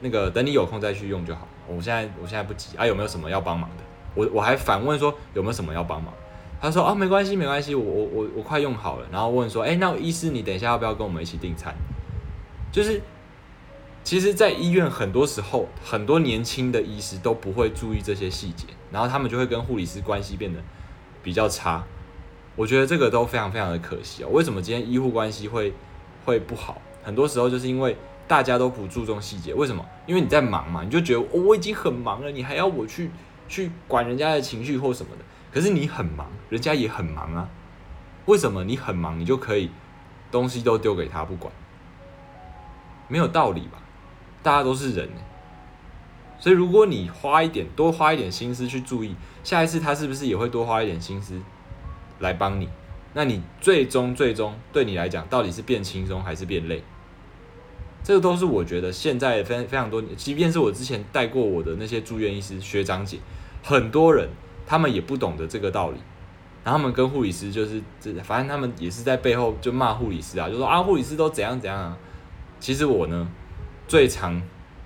[0.00, 3.84] 那个等你有空再去用就好，我现在我现在不急啊，有没有什么要帮忙的？
[4.14, 6.12] 我我还反问说有没有什么要帮忙？
[6.60, 9.06] 他说啊没关系没关系，我我我我快用好了。
[9.10, 11.74] 然后问说，哎，那医师你等一下要不要跟我们一起订餐？
[12.70, 13.00] 就是，
[14.04, 20.60] 其实，在医院很多时候，很多年轻的医师都不会注意这些细节，然后他们就会跟护理师关系变得
[21.22, 21.84] 比较差。
[22.54, 24.28] 我觉得这个都非常非常的可惜啊！
[24.30, 25.72] 为什么今天医护关系会
[26.24, 26.80] 会不好？
[27.02, 29.52] 很多时候就是因为大家都不注重细节。
[29.52, 29.84] 为什么？
[30.06, 33.10] 因为你在忙嘛，你就觉得我已经很忙了，你还要我去
[33.48, 35.24] 去管人家的情绪或什么的。
[35.52, 37.48] 可是你很忙，人家也很忙啊。
[38.26, 39.70] 为什么你很忙，你就可以
[40.30, 41.52] 东西都丢给他不管？
[43.08, 43.78] 没有道理吧？
[44.42, 45.08] 大家都是人，
[46.38, 51.40] 所以如果你花一点多花一点心思去注意，下一次他是不是也会多花一点心思
[52.18, 52.68] 来帮你？
[53.12, 56.82] 那你最终最终对你来讲，到底是变轻松还是变累？
[58.04, 63.18] 这个都是我觉得现在非非常多，即便是我之前带过我的那些住院医师学长姐，
[63.62, 64.28] 很多人
[64.66, 65.98] 他们也不懂得这个道理，
[66.64, 71.96] 然后他们跟护理师就是这，反正他们也是在背后就骂护理师啊，就说啊护理师都怎样怎样啊。
[72.58, 73.28] 其实我呢，
[73.86, 74.40] 最常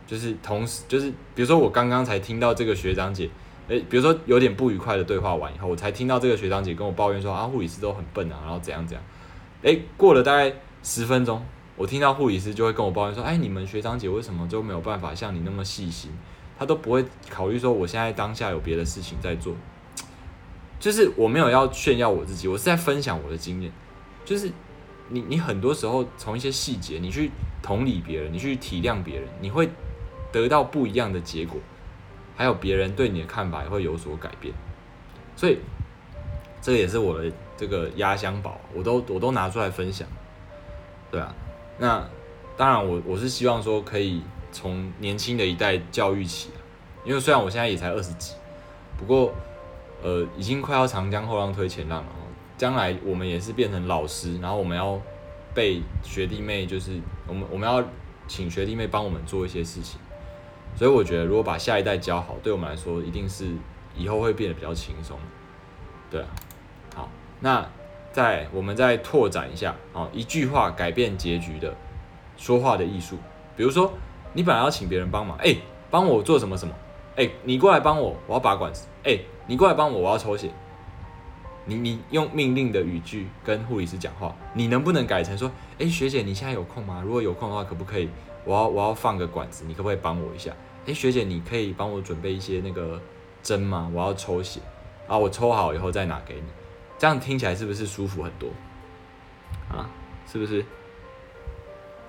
[0.06, 3.30] 就是同时就是比如说我刚刚才听到这个学长姐，
[3.68, 9.02] 诶，比如说有点不愉快的对话完以后，我才听到这个学长姐跟我抱怨说啊护理师都很笨啊，然后怎样怎样，
[9.62, 10.52] 诶，过了大概
[10.82, 11.42] 十分钟，
[11.76, 16.10] 我听到护理师就会跟我抱怨说，哎，你们学长姐为什么就没有办法像你那么细心？
[16.58, 19.54] 他都不会考虑说我现在当下有别的事情在做，
[20.80, 23.70] 就是我没有要炫耀我自己，我是在分享我的经验，
[24.24, 24.50] 就是
[25.10, 27.30] 你你很多时候从一些细节，你去
[27.62, 29.68] 同理别人，你去体谅别人，你会
[30.32, 31.60] 得到不一样的结果，
[32.34, 34.54] 还有别人对你的看法也会有所改变，
[35.36, 35.58] 所以
[36.62, 40.08] 这也是我的这个压箱宝，我都我都拿出来分享，
[41.10, 41.34] 对啊，
[41.78, 42.08] 那
[42.56, 44.22] 当然我我是希望说可以。
[44.52, 46.48] 从年轻的一代教育起，
[47.04, 48.32] 因为虽然我现在也才二十几，
[48.96, 49.30] 不过，
[50.02, 52.08] 呃，已经快要长江后浪推前浪了。
[52.56, 54.98] 将来我们也是变成老师，然后我们要
[55.52, 57.84] 被学弟妹，就是我们我们要
[58.26, 60.00] 请学弟妹帮我们做一些事情。
[60.74, 63.50] 所以我觉得，如果把下一代教好，对我们来说一定是
[63.94, 65.18] 以后会变得比较轻松。
[66.10, 66.28] 对啊，
[66.94, 67.10] 好，
[67.40, 67.68] 那
[68.16, 71.74] 再我们再拓展一下，哦，一句话改变结局的
[72.38, 73.18] 说话的艺术，
[73.54, 73.92] 比如说。
[74.32, 75.56] 你本来要请别人帮忙，哎，
[75.90, 76.74] 帮我做什么什么，
[77.16, 80.50] 哎，你过来帮我，我要拔管子，哎，你过来帮我，我要抽血。
[81.64, 87.02] 你你用命令的语句跟护理师讲话，你能不能改成说，哎，学姐你现在有空吗？
[87.02, 88.10] 如果有空的话，可不可以？
[88.44, 90.52] 我要我要放个管子，你可不可以帮我一下？
[90.86, 93.00] 哎，学姐你可以帮我准备一些那个
[93.42, 93.90] 针吗？
[93.94, 94.60] 我要抽血，
[95.08, 96.42] 啊，我抽好以后再拿给你，
[96.98, 98.50] 这样听起来是不是舒服很多？
[99.68, 99.88] 啊，
[100.30, 100.64] 是不是？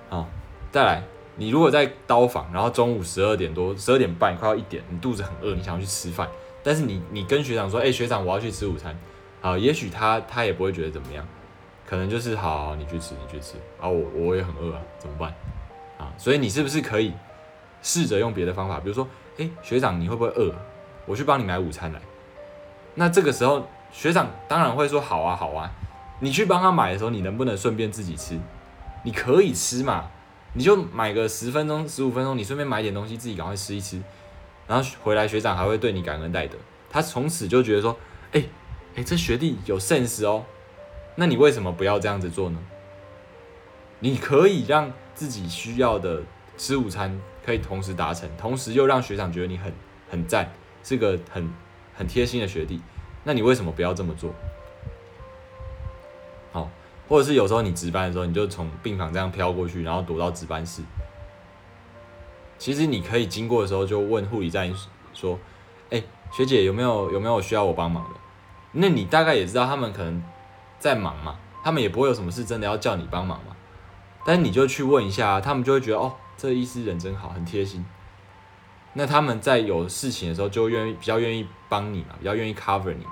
[0.08, 0.28] 好，
[0.70, 1.02] 再来。
[1.40, 6.28] 你如果在刀房，然后中午十二点多、十二点半快要一点，你肚子很饿，你想要去吃饭，
[6.64, 8.98] 但是你你跟学长说，哎，学长我要去吃午餐，
[9.40, 11.24] 好，也许他他也不会觉得怎么样，
[11.86, 15.32] 可能就是好，你去吃，你去吃，啊，我我也很饿啊，怎么办？
[15.96, 17.12] 啊，所以你是不是可以
[17.82, 20.52] 试着用别的方法，比如说，哎，学长你会不会饿？
[21.06, 22.00] 我去帮你买午餐来。
[22.96, 25.70] 那这个时候学长当然会说好啊好啊，
[26.20, 28.38] 你去帮他买的时候，你能不能顺便自己吃？
[29.04, 30.10] 你可以吃嘛。
[30.54, 34.02] 你就买个十分钟、十五分钟，你顺便买点东西自己赶快吃一吃，
[34.66, 36.56] 然后回来学长还会对你感恩戴德，
[36.90, 37.96] 他从此就觉得说，
[38.32, 38.42] 哎
[38.96, 40.42] 哎，这学弟有 sense 哦，
[41.16, 42.58] 那你为什么不要这样子做呢？
[44.00, 46.22] 你可以让自己需要的
[46.56, 49.72] 吃午餐可以同时达成，同时又让学长觉得你很
[50.10, 50.50] 很赞，
[50.82, 51.48] 是个很
[51.94, 52.80] 很贴心的学弟，
[53.28, 54.32] 那你为什么不要这么做？
[56.50, 56.70] 好。
[57.06, 60.82] 或者是有时候你值班的时候，你就从病房这样飘过去，然后躲到值班室。
[62.58, 64.70] 其实你可以经过的时候就问护理站
[65.14, 65.38] 说
[65.90, 68.10] ：“哎，学姐有没有有没有需要我帮忙的？”
[68.72, 70.22] 那你大概也知道他们可能
[70.78, 73.56] 在忙嘛，他们也不会有什么事真的要叫你帮忙嘛。
[74.24, 77.84] 但你就去问一下，他们就会觉得哦，这医师人真好，很贴心。
[78.92, 83.06] 那他们在有事情的时候就愿意比较愿意帮你嘛，比较愿意 cover 你。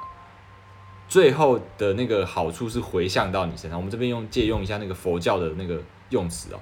[1.08, 3.78] 最后的那个好处是回向到你身上。
[3.78, 6.58] 我们这边用借用一下那个佛教的那个用词哦，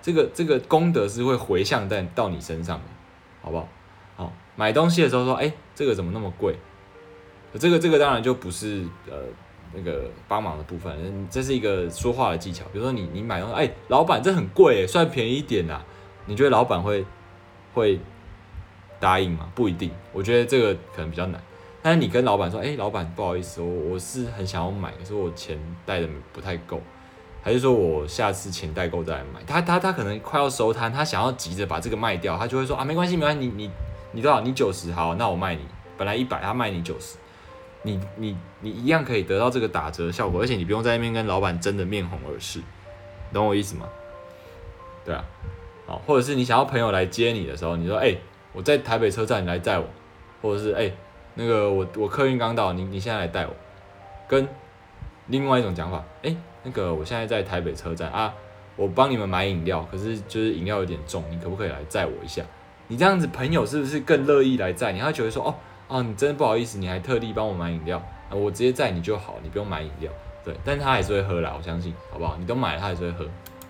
[0.00, 2.84] 这个这个功德是会回向在到你身上的，
[3.42, 3.68] 好不好？
[4.16, 6.56] 好，买东西的时候说，哎，这个怎么那么贵？
[7.58, 9.16] 这个这个当然就不是呃
[9.74, 12.64] 那个帮忙的部分，这是一个说话的技巧。
[12.72, 15.80] 比如说你你买东西，哎，老板这很贵，算便宜一点呐？
[16.26, 17.04] 你觉得老板会
[17.74, 18.00] 会
[18.98, 19.50] 答应吗？
[19.54, 21.42] 不一定，我觉得这个可能比较难。
[21.84, 26.80] 但是你跟老板说，哎，老板不好意思，我我是很想要买，可是我钱带的不太够，
[27.42, 29.40] 还是说我下次钱带够再来买？
[29.44, 33.70] 他他他可能快要收摊，他想要急着把这个卖掉，他就会说啊，没关系没关系，你你
[34.12, 34.40] 你多少？
[34.42, 35.62] 你九十好，那我卖你，
[35.98, 37.16] 本来一百，他卖你九十，
[37.82, 42.60] 你你你一样可以得到这个打折的效果，而且你不用在那边跟老板争得面红耳赤，
[43.32, 43.88] 懂我意思吗？
[45.04, 45.24] 对啊，
[45.84, 48.16] 好，或者是你想要朋友来接你的时候，你说，哎，
[48.52, 49.86] 我在台北车站，你来载我，
[50.40, 50.92] 或者是哎。
[51.34, 53.54] 那个我我客运刚到，你你现在来带我，
[54.28, 54.46] 跟
[55.26, 58.34] 另外一种讲法，哎，那个我现在在台北车站啊，
[58.76, 62.42] 我帮你们买饮料，可是就是饮料有点重，你可不可以来载我一下？
[62.88, 64.98] 你这样子朋友是不是更乐意来载你？
[64.98, 65.54] 他觉得说，哦
[65.88, 67.96] 哦，你真的不好意思，你还特地帮我买饮料，
[68.28, 70.12] 啊，我直接载你就好，你不用买饮料，
[70.44, 72.36] 对，但是他还是会喝啦，我相信，好不好？
[72.38, 73.24] 你都买了，他还是会喝，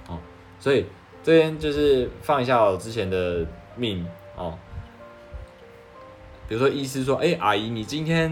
[0.09, 0.18] 哦，
[0.59, 0.87] 所以
[1.22, 3.46] 这边就是放一下我之前的
[3.77, 4.05] 命
[4.37, 4.59] 哦。
[6.48, 8.31] 比如说，医师说：“哎，阿姨，你今天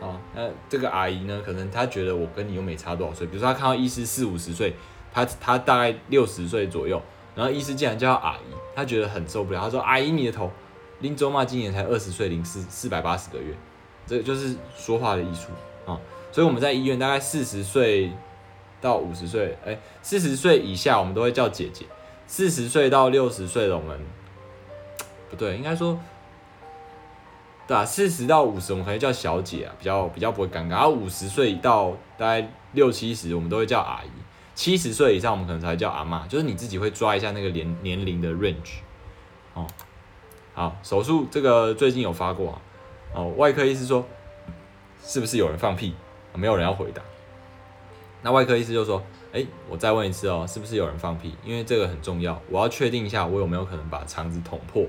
[0.00, 3.26] 啊，那这个阿姨呢，可能她觉得我跟你又没差多少岁。
[3.26, 4.74] 比如说，她看到医师四五十岁，
[5.12, 7.00] 她她大概六十岁左右，
[7.34, 9.60] 然后医师竟然叫阿姨，她觉得很受不了。
[9.60, 10.50] 她说：‘阿姨，你的头，
[11.00, 13.54] 林周嘛，今年才二十岁零四四百八十个月，
[14.06, 15.48] 这就是说话的艺术
[15.86, 15.98] 啊。’
[16.32, 18.10] 所以我们在医院大概四十岁
[18.80, 21.84] 到五十岁，哎，四十岁以下我们都会叫姐姐，
[22.26, 24.00] 四十岁到六十岁的我们
[25.28, 26.00] 不对，应该说，
[27.66, 30.70] 对啊，四十到五十我们可以叫小姐啊，比较比较不会尴尬。
[30.70, 34.08] 然后五十岁到大概六七十，我们都会叫阿姨。
[34.54, 38.80] 七十岁以上，我们可能才叫阿妈，就是你自己会抓一下那个年年龄的 range。
[39.54, 39.66] 哦，
[40.54, 42.60] 好，手术这个最近有发过啊。
[43.14, 44.04] 哦，外科医师说，
[45.02, 45.94] 是不是有人放屁？
[46.34, 47.02] 没有人要回答。
[48.22, 51.34] 那外科医师就说，哎，我再问一次哦，是不是有人放屁？
[51.44, 54.84] 因为这个很重要，我要确定一下我有没有可能把肠子捅破。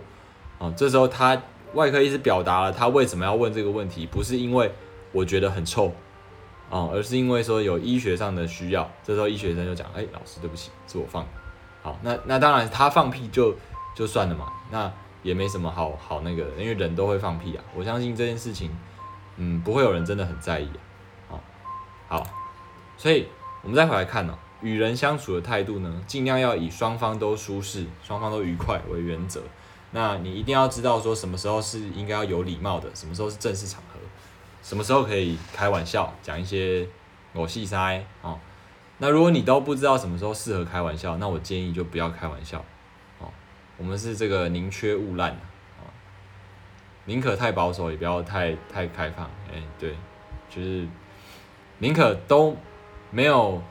[0.58, 1.42] 哦，这时候他
[1.74, 4.72] 外科医师表达了他为什么要问这个问题，不是因为
[5.12, 5.92] 我觉得很臭。
[6.70, 11.24] 哦，而是因为说有医学上的需要，这时候医学生就讲，哎，老师对不起，是我放。
[11.84, 13.56] 好，那那当然他放屁就
[13.94, 17.64] 就算了嘛，那也没什么好好那个，因为人都会放屁啊。
[17.76, 18.72] 我相信这件事情，
[19.38, 20.70] 嗯，不会有人真的很在意。
[21.30, 21.40] 好，
[22.08, 22.26] 好，
[22.98, 23.28] 所以
[23.62, 29.44] 我们再回来看呢，与人相处的态度呢，尽量要以双方都舒适、双方都愉快为原则。
[29.94, 34.00] 那你一定要知道说什么时候是应该要有礼貌的，什么时候是正式场合。
[34.62, 36.88] 什么时候可以开玩笑，讲一些
[37.34, 38.40] 偶戏塞哦？
[38.98, 42.64] 那如果你都不知道什么时候适合开玩笑，那我建议就不要开玩笑
[43.20, 43.28] 哦。
[43.78, 45.86] 我们是这个宁缺毋滥啊，
[47.06, 49.26] 宁可太保守，也不要太太开放。
[49.54, 49.96] 哎，对，
[50.50, 50.88] 就是
[51.80, 52.56] 宁可都
[53.12, 53.62] 没有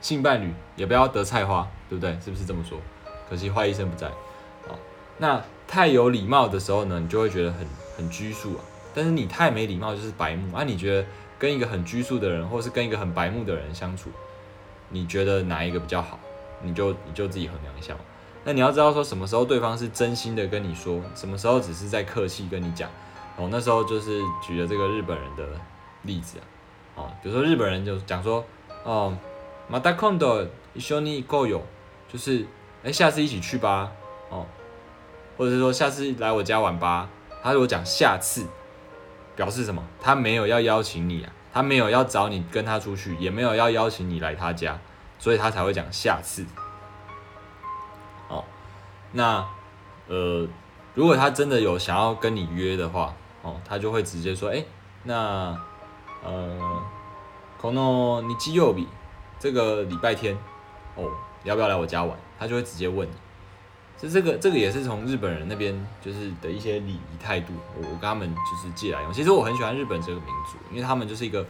[0.00, 2.18] 性伴侣，也不要得菜花，对不对？
[2.20, 2.78] 是不是这么说？
[3.28, 4.10] 可惜坏医生不在。
[5.22, 7.64] 那太有礼貌的时候呢，你就会觉得很
[7.96, 8.60] 很拘束啊。
[8.92, 10.64] 但是你太没礼貌就是白目啊！
[10.64, 11.06] 你觉得
[11.38, 14.10] 跟一个很拘束的人，或是跟一个很白目的人相处，
[14.88, 16.18] 你觉得哪一个比较好？
[16.60, 18.00] 你就你就自己衡量一下嘛。
[18.42, 22.90] 那你要知道说什么时候对方是真心的跟你说，什么时候只是在客气跟你讲。
[23.36, 25.46] 哦，那时候就是举了这个日本人的
[26.02, 26.42] 例子啊。
[26.96, 28.44] 哦，比如说日本人就讲说，
[28.82, 29.16] 哦，
[29.68, 31.62] 马达空的一緒に够有，
[32.12, 32.44] 就是
[32.82, 33.92] 哎下次一起去吧。
[35.42, 37.08] 或者是说下次来我家玩吧。
[37.42, 38.46] 他如果讲下次。
[39.34, 39.82] 表示什么？
[39.98, 44.78] 他没有要邀请你啊，他没有要找你跟他出去，也没有要邀请你来他家，
[45.18, 46.44] 所以他才会讲下次。
[48.28, 48.44] 哦，
[49.12, 49.42] 那
[50.06, 50.46] 呃，
[50.94, 54.62] 如果他真的有想要跟你约的话，哦，他就会直接说，哎，
[55.04, 55.58] 那
[56.22, 56.82] 呃，
[57.58, 58.86] 可能你基曜比
[59.40, 60.36] 这个礼拜天，
[60.94, 61.10] 哦，
[61.42, 62.14] 要不要来我家玩？
[62.38, 63.14] 他就会直接问你。
[64.02, 65.72] 就这个，这个也是从日本人那边
[66.04, 69.12] 就是的一些礼仪态度，我我跟他们就是借来用。
[69.12, 71.46] 其实我很喜欢日本这个民族，因为他们就是一个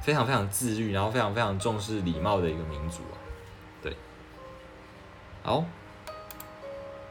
[0.00, 3.14] 非常非常自律，然后非常非常重视礼貌的一个民族啊。
[3.80, 3.96] 对，
[5.44, 5.64] 好，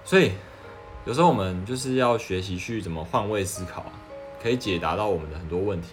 [0.03, 0.33] 所以
[1.05, 3.93] 有时候我们就是要学习去怎么换位思考啊，
[4.43, 5.91] 可以解答到我们的很多问题。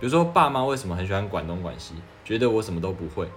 [0.00, 1.92] 比如说爸妈为什么很喜欢管东管西，
[2.24, 3.28] 觉得我什么都不会。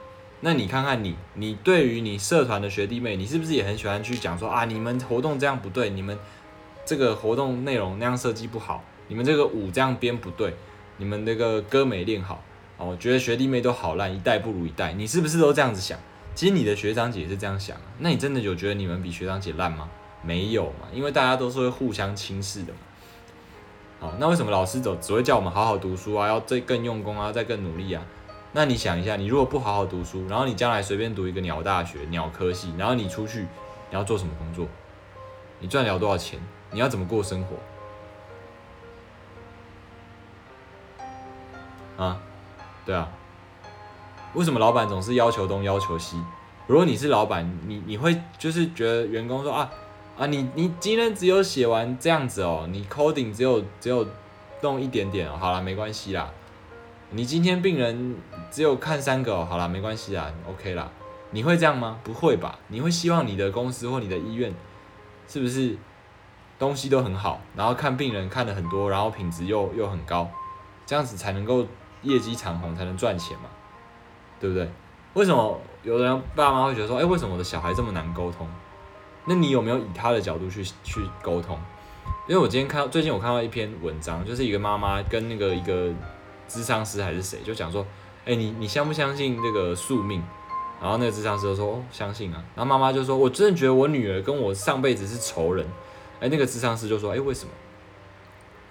[0.45, 6.19] 那你看看你，你对于你社团的学弟妹，你是不是也很喜欢去讲说啊，你们活动这样不对，你们
[6.85, 10.53] 这个活动内容那样设计不好，你们这个舞这样编不对，
[10.97, 12.43] 你们那个歌没练好，
[12.77, 15.97] 哦，觉得学弟妹都好烂，一代不如一代，你是不是都这样子想？
[16.35, 19.89] 其实你的学长姐是这样想，那你真的有觉得你们比学长姐烂吗？
[20.21, 22.79] 没有嘛，因为大家都是会互相轻视的嘛。
[24.01, 28.03] 好，那为什么老师走只会叫我们好好读书啊，要再更用功啊，再更努力啊？
[28.55, 33.41] 那你想一下，你如果不好好读书，然后你将来随便读一个鸟大学、鸟科系，然后你出去，
[33.89, 34.67] 你要做什么工作？
[35.59, 36.39] 你赚了多少钱？
[36.69, 37.55] 你要怎么过生活？
[42.03, 42.19] 啊，
[42.85, 43.09] 对啊，
[44.35, 46.23] 为什么老板总是要求东要求西？
[46.67, 49.71] 如果你是老板，你你会就是觉得员工说啊
[50.15, 54.05] 啊，你你今天只有写完这样子哦，你 coding 只有只有
[54.61, 56.29] 弄一点点哦，好了，没关系啦。
[57.15, 58.15] 你今天病人
[58.49, 60.89] 只有看三个哦，好啦，没关系啦，OK 啦。
[61.29, 61.99] 你会这样吗？
[62.03, 62.57] 不会吧？
[62.69, 64.51] 你会希望你的公司或你的医院
[65.27, 65.77] 是不是
[66.57, 70.27] 东西都很好，然后看病人看的很多，然后品质又又很高，
[70.87, 71.67] 这样子才能够
[72.01, 73.45] 业绩长虹，才能赚钱嘛，
[74.39, 74.67] 对不对？
[75.13, 78.47] 为什么有的人爸妈会觉得说，哎，为什么我的小孩这么难沟通？
[79.25, 81.59] 那你有没有以他的角度去去沟通？
[82.27, 85.93] 因为我今天看到最近我看到一篇文章，就是一个妈妈跟那个一个。
[86.53, 87.83] 智商师还是谁就讲说，
[88.25, 90.21] 哎，你你相不相信这个宿命？
[90.79, 92.43] 然后那个智商师就说，相信啊。
[92.55, 95.65] 然后妈妈就说，我真的觉得我女儿跟我上辈子是仇人。
[96.19, 97.51] 哎，那个智商师就说，哎，为什么？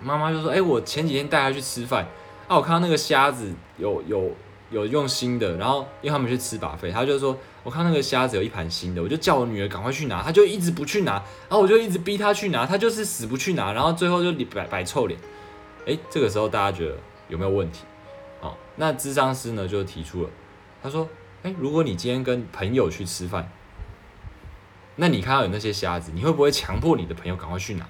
[0.01, 2.07] 妈妈就说，哎，我前几天带她去吃饭，
[2.49, 4.31] 啊，我看到那个虾子有有
[4.71, 15.19] 有用新的，然后因为他们去吃把费，他就说，我看那个虾子有一盘新的，我就叫我女儿赶快去拿，她就一直不去拿，然后我就一直逼她去拿，她就是死不去拿，然后最后就摆摆臭脸。
[15.87, 16.97] 哎，这个时候大家觉得。
[17.33, 17.85] 有没有问题？
[18.43, 20.29] 好，那智商师呢就提出了，
[20.83, 21.09] 他说
[21.43, 23.51] ：“哎，如果你今天跟朋友去吃饭，
[24.97, 27.89] 那你看到有那些虾子，你会不会强迫你的朋友赶快去拿？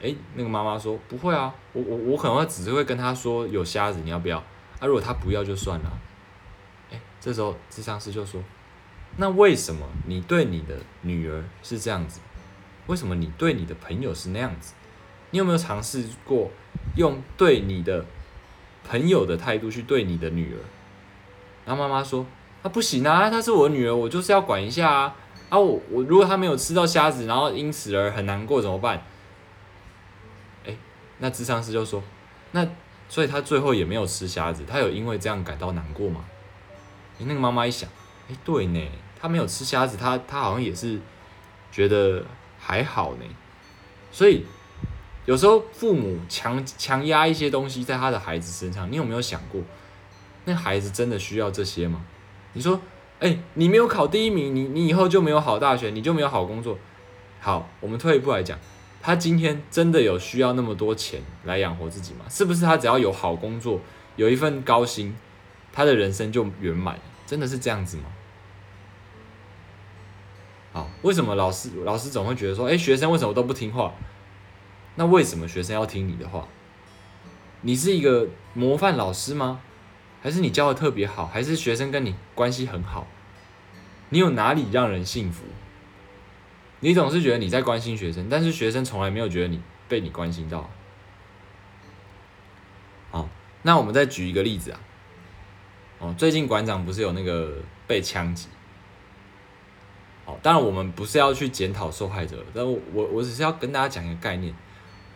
[0.00, 4.38] 诶，那个妈妈说不会啊，我我我可能会只是会跟他说有瞎子，你要不要？
[4.80, 6.00] 啊，如果他不要就算了。
[6.90, 8.42] 诶，这时候智商师就说，
[9.16, 12.20] 那为什么你对你的女儿是这样子？
[12.88, 14.74] 为什么你对你的朋友是那样子？
[15.30, 16.50] 你有没有尝试过
[16.96, 18.04] 用对你的
[18.90, 20.58] 朋友的态度去对你的女儿？
[21.64, 22.26] 然后妈妈说，
[22.62, 25.16] 啊不行啊，她是我女儿，我就是要管一下啊。
[25.48, 29.02] 啊我我如果她没有吃到虾子，然后因此而很难过怎么办？
[31.22, 32.02] 那智商师就说
[32.52, 32.66] ：“那
[33.06, 36.24] 所以他最后也没有吃虾子，他有因为这样感到难过吗？”
[37.20, 37.90] 那个妈妈一想
[38.30, 38.80] ：“哎，对呢，
[39.20, 40.98] 他没有吃虾子，他他好像也是
[41.70, 42.24] 觉得
[42.58, 43.24] 还好呢。”
[44.10, 44.46] 所以
[45.30, 49.62] 有时候父母强强压一些东西在他的孩子身上，你有没有想过，
[50.44, 52.04] 那孩子真的需要这些吗？
[52.54, 52.80] 你说
[53.20, 56.76] ：“哎，你没有考第一名，你你以后就没有好大学，你就没有好工作。”
[57.38, 58.58] 好，我们退一步来讲。
[59.00, 62.24] 他今天真的有需要那么多钱来养活自己吗？
[62.28, 63.80] 是不是他只要有好工作，
[64.16, 65.16] 有一份高薪，
[65.72, 66.98] 他的人生就圆满？
[67.24, 68.02] 真的是这样子吗？
[70.72, 73.94] 好，为什么老师老师总会觉得说，哎，学生为什么都不听话？
[75.00, 76.46] 那为什么学生要听你的话？
[77.62, 79.62] 你是一个模范老师吗？
[80.20, 81.26] 还是你教的特别好？
[81.26, 83.06] 还是学生跟你关系很好？
[84.10, 85.44] 你有哪里让人信服？
[86.80, 90.68] 你总是觉得你在关心学生，但是学生从来没有觉得你被你关心到。
[93.10, 93.26] 好，
[93.62, 94.80] 那我们再举一个例子啊。
[96.00, 97.54] 哦，最近馆长不是有那个
[97.86, 98.48] 被枪击？
[100.26, 104.54] 哦，当然我们不是要去检讨受害者，但我我只是要跟大家讲一个概念：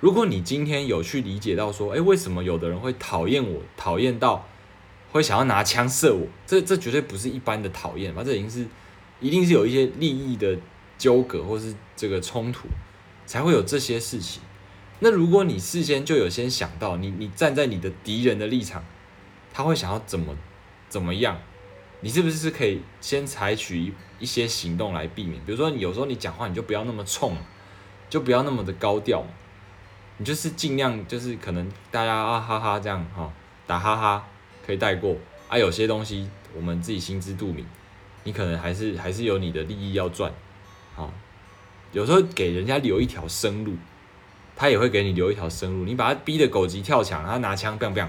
[0.05, 4.47] 如果你今天有去理解到说，哎，为什么有的人会讨厌我，讨厌到
[5.11, 6.27] 会想要拿枪射我？
[6.47, 8.23] 这这绝对不是一般的讨厌吧？
[8.23, 8.67] 这已经是
[9.19, 10.59] 一定是有一些利益的。
[10.97, 12.69] 纠葛或是这个冲突，
[13.27, 14.41] 才会有这些事情。
[15.01, 18.85] 那如果你事先就有先想到，你你站在你的敌人的立场，
[19.53, 20.37] 他会想要怎么
[20.89, 21.37] 怎么样？
[22.01, 25.45] 你是不是是可以先采取一些行动来避免？
[25.45, 27.37] 比如说，你有时候你讲话你就不要那么冲，
[28.09, 29.25] 就不要那么的高调，
[30.17, 33.33] 你就是尽量就是可能大家啊哈哈这样哈
[33.67, 34.25] 打哈哈
[34.65, 35.17] 可以带过
[35.49, 35.59] 啊。
[35.59, 37.67] 有些东西我们自己心知肚明，
[38.23, 40.33] 你可能还是还是有你的利益要赚。
[40.95, 41.13] 好，
[41.93, 43.75] 有时候给人家留一条生路，
[44.55, 45.85] 他也会给你留一条生路。
[45.85, 48.09] 你把他逼得狗急跳墙，他拿枪 bang bang。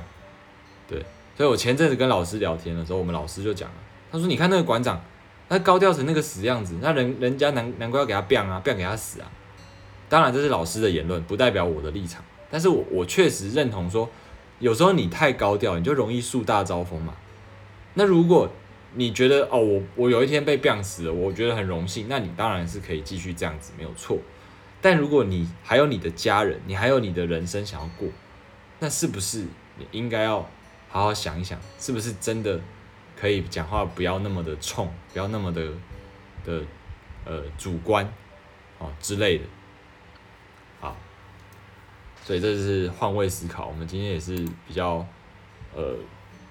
[0.88, 1.04] 对，
[1.36, 3.76] 所以我前阵子跟老师聊天的时候，我们老师就讲了，
[4.12, 5.02] 他说：“你看那个馆长，
[5.50, 9.32] 他高调成那个死样子，那人人家难难怪要给他 bang 啊，bang 给他死啊。”
[10.08, 12.24] 当然这是老师的言论，不代表我的立场。
[12.50, 14.10] 但是我我确实认同说，
[14.60, 17.14] 有时候你太高调，你就容易树大招风嘛。
[17.96, 18.50] 那如果
[18.94, 22.06] 你觉得哦，我我有一天被病死了，我觉得很荣幸。
[22.08, 24.18] 那你当然是可以继续这样子，没有错。
[24.82, 28.08] 但如果你还有你的家人，你还有你的人生想要过，
[28.80, 29.40] 那是不是
[29.78, 30.48] 你应该要
[30.88, 32.62] 好好想一想，是不是真的
[33.20, 35.66] 可以讲话不要那么的冲，不要那么的
[36.46, 36.62] 的
[37.26, 38.08] 呃主观
[38.78, 39.44] 哦之类的。
[42.26, 43.68] 所以这就是换位思考。
[43.68, 44.36] 我们今天也是
[44.68, 45.08] 比较
[45.74, 45.96] 呃。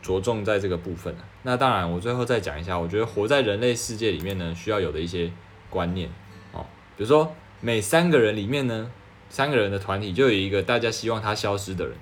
[0.05, 5.33] 着重在这个部分那当然，我最后再讲一下，我觉得活在人类世界里面呢，需要有的一些
[5.70, 6.11] 观念
[6.53, 6.66] 哦。
[6.95, 8.91] 比如说，每三个人里面呢，
[9.31, 11.97] 三个人的团体就有一个大家希望他消失的人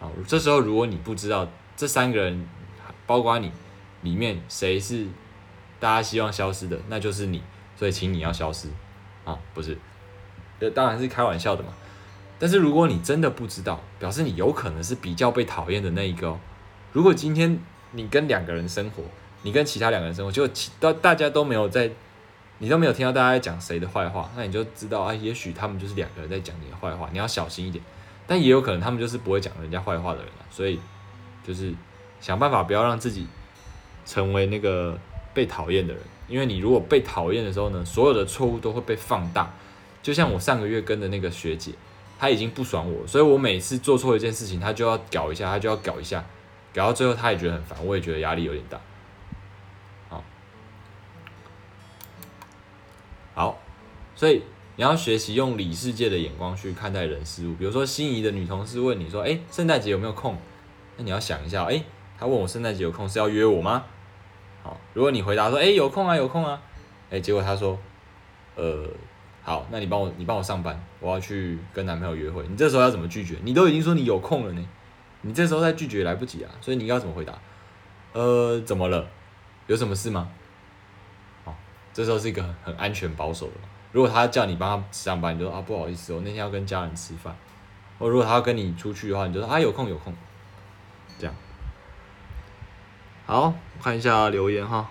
[0.00, 0.08] 啊。
[0.26, 1.46] 这时候，如果你不知道
[1.76, 2.48] 这三个人，
[3.06, 3.52] 包括你
[4.00, 5.06] 里面谁是
[5.78, 7.42] 大家希望消失的，那就是你，
[7.76, 8.68] 所以请你要消失
[9.26, 9.76] 啊，不是？
[10.58, 11.68] 这当然是开玩笑的嘛。
[12.42, 16.40] 但是如果你真的不知道，表示你有可能是比较被讨厌的那一个哦。
[16.90, 17.56] 如果今天
[17.92, 19.04] 你跟两个人生活，
[19.42, 21.88] 你跟其他两个人生活，就其大大家都没有在，
[22.58, 27.80] 你都没有听到大家在讲谁的坏话，那你就知道啊，也许他们就是两个人在讲你的坏话，你要小心一点。
[28.26, 30.80] 但也有可能他们就是不会讲人家坏话的人啊，所以
[31.46, 31.72] 就是
[32.20, 33.24] 想办法不要让自己
[34.04, 34.98] 成为那个
[35.32, 39.54] 被讨厌的人，因为你如果被讨厌的时候呢，所有的错误都会被放大。
[40.02, 41.70] 就像我上个月跟的那个学姐，
[42.22, 46.24] 他已经不爽我，所以我每次做错一件事情，他就要搞一下，他就要搞一下。
[46.72, 48.80] 搞到最后，他也觉得很烦，我也觉得压力有点大。
[50.08, 50.22] 好，
[53.34, 53.60] 好，
[54.14, 54.44] 所以
[54.76, 57.54] 你要学习用理世界的眼光去看待人事物。
[57.56, 60.38] 比如说，心仪的女同事问你说：“哎，圣诞节有没有空？”
[60.96, 61.82] 那你要想一下，哎，
[62.16, 63.82] 他问我圣诞节有空是要约我吗？
[64.62, 66.62] 好，如果你回答说：“哎，有空啊，有空啊。”
[67.10, 67.76] 哎，结果他说
[68.54, 68.86] ：“呃，
[69.44, 73.36] 好，那你帮我，你帮我上班，我要去跟男朋友约会。”你这时候要怎么拒绝？
[73.42, 74.68] 你都已经说你有空了呢。
[75.22, 77.32] 你这时候再拒绝来不及啊，所以你要怎么回答？
[78.12, 79.06] 呃，怎么了？
[79.66, 80.28] 有什么事吗？
[81.44, 81.54] 好，
[81.92, 83.52] 这时候是一个很安全保守的。
[83.90, 87.36] 如果他叫你帮他上班，你就说啊不好意思，我那天要跟家人吃饭。
[87.98, 90.14] 哦如果他要跟你出去的话，你就说啊有空有空，
[91.18, 91.34] 这样。
[93.26, 94.88] 好，我看一下留言哈。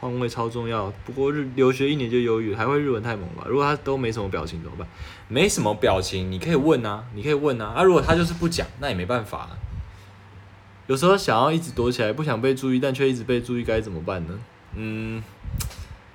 [0.00, 3.44] 换位超重要，不过日留学一年就忧郁，还会日文太猛吧？
[3.46, 4.86] 如果他都没什么表情怎么办？
[5.26, 7.74] 没什么表情，你可以问啊，你可以问啊。
[7.76, 9.50] 啊，如果他就是不讲，那也没办法。
[10.86, 14.38] 有时候想要一直躲起来，不想被注意，但却一直被注意，该怎么办呢？
[14.74, 15.22] 嗯，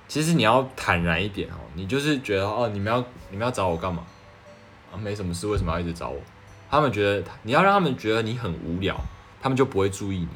[0.07, 4.03] 其实你要坦然一点哦，你就是觉得哦，你们要你们要找我干嘛？
[4.91, 6.19] 啊，没什么事，为什么要一直找我？
[6.71, 8.99] 他们觉得你要让他们觉得你很无聊，
[9.41, 10.27] 他们就不会注意你。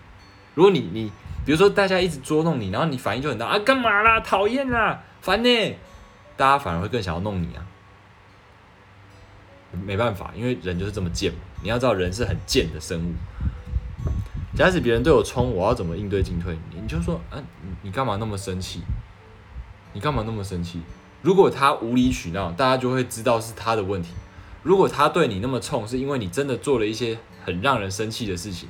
[0.58, 1.12] 如果你你。
[1.46, 4.20] 比如说，大家一直捉弄你，然后你反应就很大啊，干嘛啦？
[4.20, 5.76] 讨厌啦，烦呢！
[6.36, 7.64] 大家反而会更想要弄你啊。
[9.72, 11.40] 没办法，因为人就是这么贱嘛。
[11.64, 13.14] 你要知道，人是很贱的生物。
[14.58, 16.58] 假使别人对我冲，我要怎么应对进退？
[16.76, 17.40] 你就说，啊，
[17.82, 18.82] 你干嘛那么生气？
[19.94, 20.82] 你干嘛那么生气？
[21.22, 24.10] 如果他无理取闹，大家就会知道是他的问题。
[24.64, 28.68] 如果他对你那么冲，是因为你真的做了一些很让人生气的事情，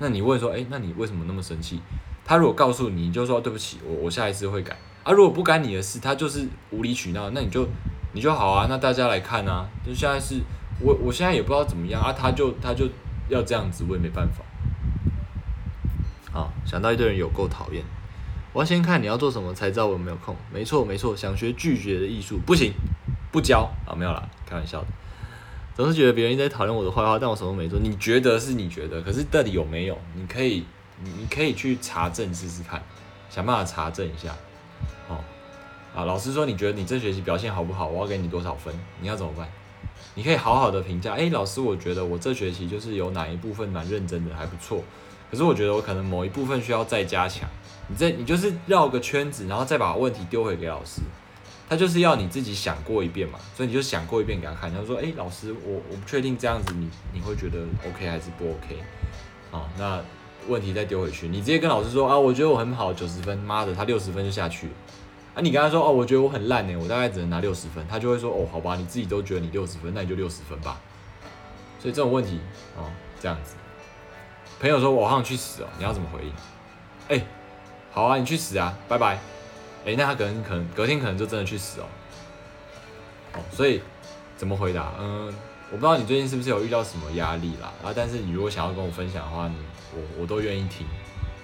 [0.00, 1.78] 那你问说，哎，那你为什么那么生气？
[2.24, 4.76] 他如果告诉你，你就说对不起，我我下一次会改。
[5.04, 7.68] 啊，如果不干你的事，他就是无理取闹，那你就
[8.12, 9.68] 你就好啊，那大家来看啊。
[9.86, 10.40] 就现在是
[10.80, 12.88] 我我现在也不知道怎么样啊，他就他就
[13.28, 14.42] 要这样子，我也没办法。
[16.32, 17.84] 好，想到一堆人有够讨厌，
[18.52, 20.34] 我要先看你要做什么才知道我有没有空。
[20.52, 22.72] 没错没错，想学拒绝的艺术，不行，
[23.30, 24.86] 不教啊，没有啦，开玩笑的。
[25.80, 27.78] 总是觉得别人在讨论我的坏话，但我什么都没做。
[27.78, 29.98] 你觉得是你觉得，可是到底有没有？
[30.14, 30.64] 你可以。
[31.02, 32.82] 你你可以去查证试试看，
[33.30, 34.36] 想办法查证一下，
[35.08, 35.16] 哦，
[35.94, 37.86] 啊，老师说你觉得你这学期表现好不好？
[37.86, 38.74] 我要给你多少分？
[39.00, 39.48] 你要怎么办？
[40.14, 44.84] 你可以好好的评价，哎，老师，我觉得我这学期就是有哪一部分蛮认真的，还不错。
[45.30, 47.48] 可是我觉得我可能某一部分需要再加强。
[47.88, 51.00] 你这你就是绕个圈子，然后再把问题丢回给老师，
[51.70, 54.70] 他就是要你自己想过一遍嘛，所以你就想过一遍给他看。
[54.70, 58.76] 他说，哎，老师，我我不确定这样子你你会觉得 OK 还是不 OK？
[59.50, 60.02] 好，那。
[60.48, 64.68] 问题再丢回去，你直接跟老师说啊，我觉得我很好，九十分，妈的，他六十分就下去。
[65.34, 70.80] 啊，你跟他说哦，我觉得我很烂呢，我大概只能拿六十分，他就会说哦，好吧，你自己都觉得你六十分，那你就六十分吧。
[71.78, 72.40] 所以这种问题
[72.74, 72.90] 哦，
[73.20, 73.54] 这样子，
[74.58, 76.32] 朋友说我好想去死哦，你要怎么回应？
[77.08, 77.26] 哎，
[77.92, 79.18] 好啊，你去死啊，拜拜。
[79.86, 81.84] 哎，那他可能可能隔天可能就真的去死哦。
[83.34, 83.80] 哦，所以
[84.36, 84.92] 怎么回答？
[84.98, 85.32] 嗯。
[85.72, 87.92] 我不知道你最近是不是有遇到什么压力啦啊！
[87.94, 89.54] 但是你如果想要跟我分享的话，你
[89.94, 90.84] 我我都愿意听。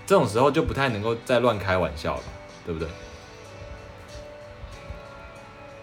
[0.05, 2.23] 这种时候就不太能够再乱开玩笑了，
[2.65, 2.89] 对不对？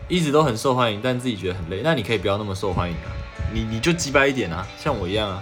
[0.10, 3.08] 一直都很受欢迎，但自己觉得很累，那你可以不要那么受欢迎啊！
[3.54, 5.42] 你你就击败一点啊，像我一样啊，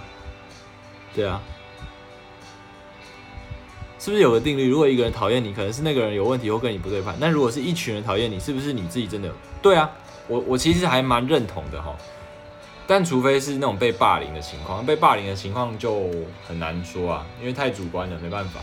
[1.12, 1.42] 对啊，
[4.02, 4.68] 是不是有个定律？
[4.68, 7.16] 如果一个人讨厌你，可能是那个人有问题或跟你不对盘。
[7.20, 9.32] 但如果是一群人讨厌你，是不是你自己真的？
[9.62, 9.88] 对啊，
[10.26, 11.96] 我我其实还蛮认同的哈。
[12.84, 16.10] 但除非是那种被霸凌的情况，被霸凌的情况就
[16.44, 18.58] 很难说啊，因为太主观了，没办法。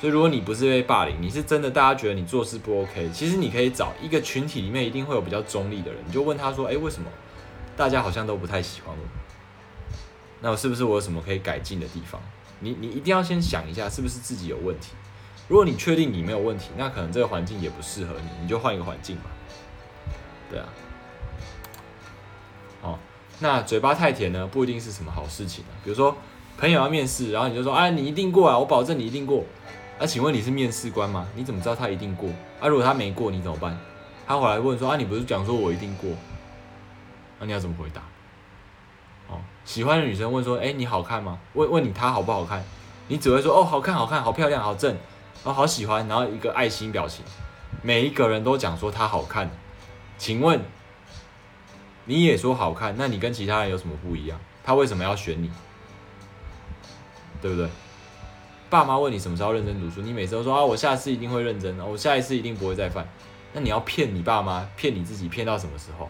[0.00, 7.10] 所以如果你不是被霸凌，你是真的大家觉得你做事不 OK，其实你可以找一个群体里面一定会有比较中立的人，你就问他说：“哎，为什么
[7.76, 9.04] 大家好像都不太喜欢我？
[10.40, 12.18] 那我是不是我有什么可以改进的地方？”
[12.62, 14.92] 你你一定要先想一下，是不是自己有问题。
[15.48, 19.24] 如果你确定你没有问题，那可能这个环境也不适合你，你就换一个环境嘛。
[20.48, 20.68] 对啊。
[23.40, 25.74] 那嘴巴太甜呢，不一定是什么好事情啊。
[25.82, 26.16] 比如说，
[26.56, 29.44] 朋友要面试，然后你就说：“哎，你一定过啊，我保证你一定过。”
[29.98, 31.26] 那请问你是面试官吗？
[31.34, 32.28] 你怎么知道他一定过？
[32.60, 33.76] 啊，如果他没过，你怎么办？
[34.28, 36.08] 他回来问说：“啊，你不是讲说我一定过？”
[37.40, 38.00] 那你要怎么回答？
[39.64, 42.64] 喜欢的女生问说：“哎，你好看吗？”问问你她好不好看？
[43.08, 44.96] 你只会说：“哦，好看，好看，好漂亮，好正，
[45.44, 47.24] 哦，好喜欢。”然后一个爱心表情。
[47.82, 49.50] 每一个人都讲说她好看，
[50.18, 50.60] 请问？
[52.04, 54.36] 你也说好看，那你跟其他人有什么不一样？
[54.64, 55.48] 他为什么要选你？
[57.40, 57.68] 对不对？
[58.68, 63.06] 爸妈问你什么时候认真读书，你每次都说啊，我下次一定会认真，我下一次一定不会再犯。
[63.52, 66.08] 那你要骗你爸妈，骗你自己，骗到什么时候？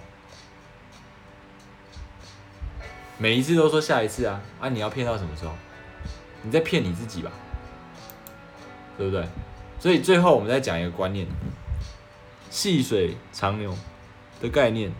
[3.22, 5.52] 每一次都说下一次啊，啊，你要骗到什么时候？
[6.42, 7.30] 你在骗你自己吧，
[8.98, 9.24] 对不对？
[9.78, 11.24] 所以最后我们再讲一个观念：
[12.50, 13.78] 细水长流
[14.40, 14.90] 的概念。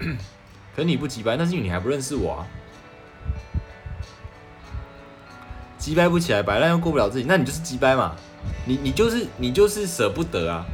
[0.74, 2.46] 可你不急掰，那是因为你还不认识我啊。
[5.78, 8.16] 急掰不起来，摆烂又过不了自己，那你就是急掰嘛。
[8.66, 10.66] 你你就是你就是舍不得啊，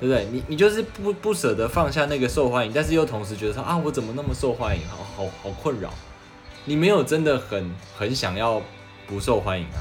[0.00, 0.26] 对不对？
[0.32, 5.94] 你你就是不不舍得放下那个受欢迎，但是又同时觉得说啊，我怎么那么受欢迎，好好好困扰。
[6.66, 8.60] 你没有真的很很想要
[9.06, 9.80] 不受欢迎啊。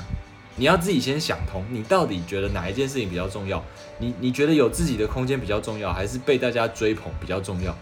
[0.55, 3.61] 你要自己先想通，你到底觉得哪一件事情比较重要？
[3.97, 7.75] 你你觉得有自己的空间比较重要，还是被大家追捧比较重要？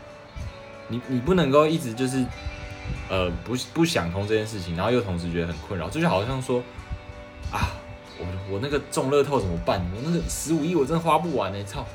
[0.88, 2.26] 你你不能够一直就是
[3.10, 6.64] 呃不不想通这件事情，然后又同时觉得很困扰，这就好像说
[7.52, 7.78] 啊，
[8.18, 9.80] 我我那个中乐透怎么办？
[9.96, 11.86] 我那个十五亿我真的花不完呢，操！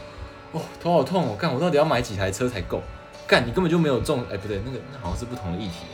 [0.52, 2.82] 哦，头好痛哦，干我到底要买几台车才够？
[3.26, 5.84] 干你根本就没有中，哎不对，那个那好像是不同的议题，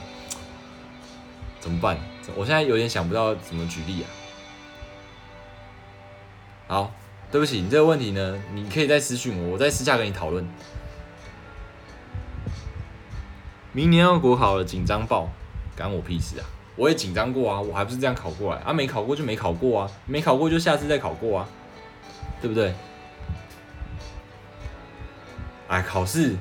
[1.65, 1.97] 怎么办？
[2.37, 4.07] 我现在有点想不到怎么举例啊。
[6.69, 6.93] 好，
[7.33, 10.47] 对不起，你这个问题呢，你可以再私信我，我再私下跟你讨论。
[13.73, 15.31] 明年要国考了，紧张爆，
[15.75, 16.45] 干我屁事啊！
[16.77, 18.71] 我也紧张过啊，我还不是这样考过来啊？
[18.71, 21.49] 没考过就没考过啊，没考过就下次再考过啊，
[22.43, 22.75] 对不对？
[25.69, 26.37] 哎，考试，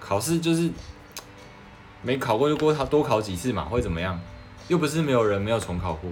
[0.00, 0.68] 考试就是
[2.02, 4.20] 没考过就多考多考几次嘛，会怎么样？
[4.68, 6.10] 又不是没有人没有重考过。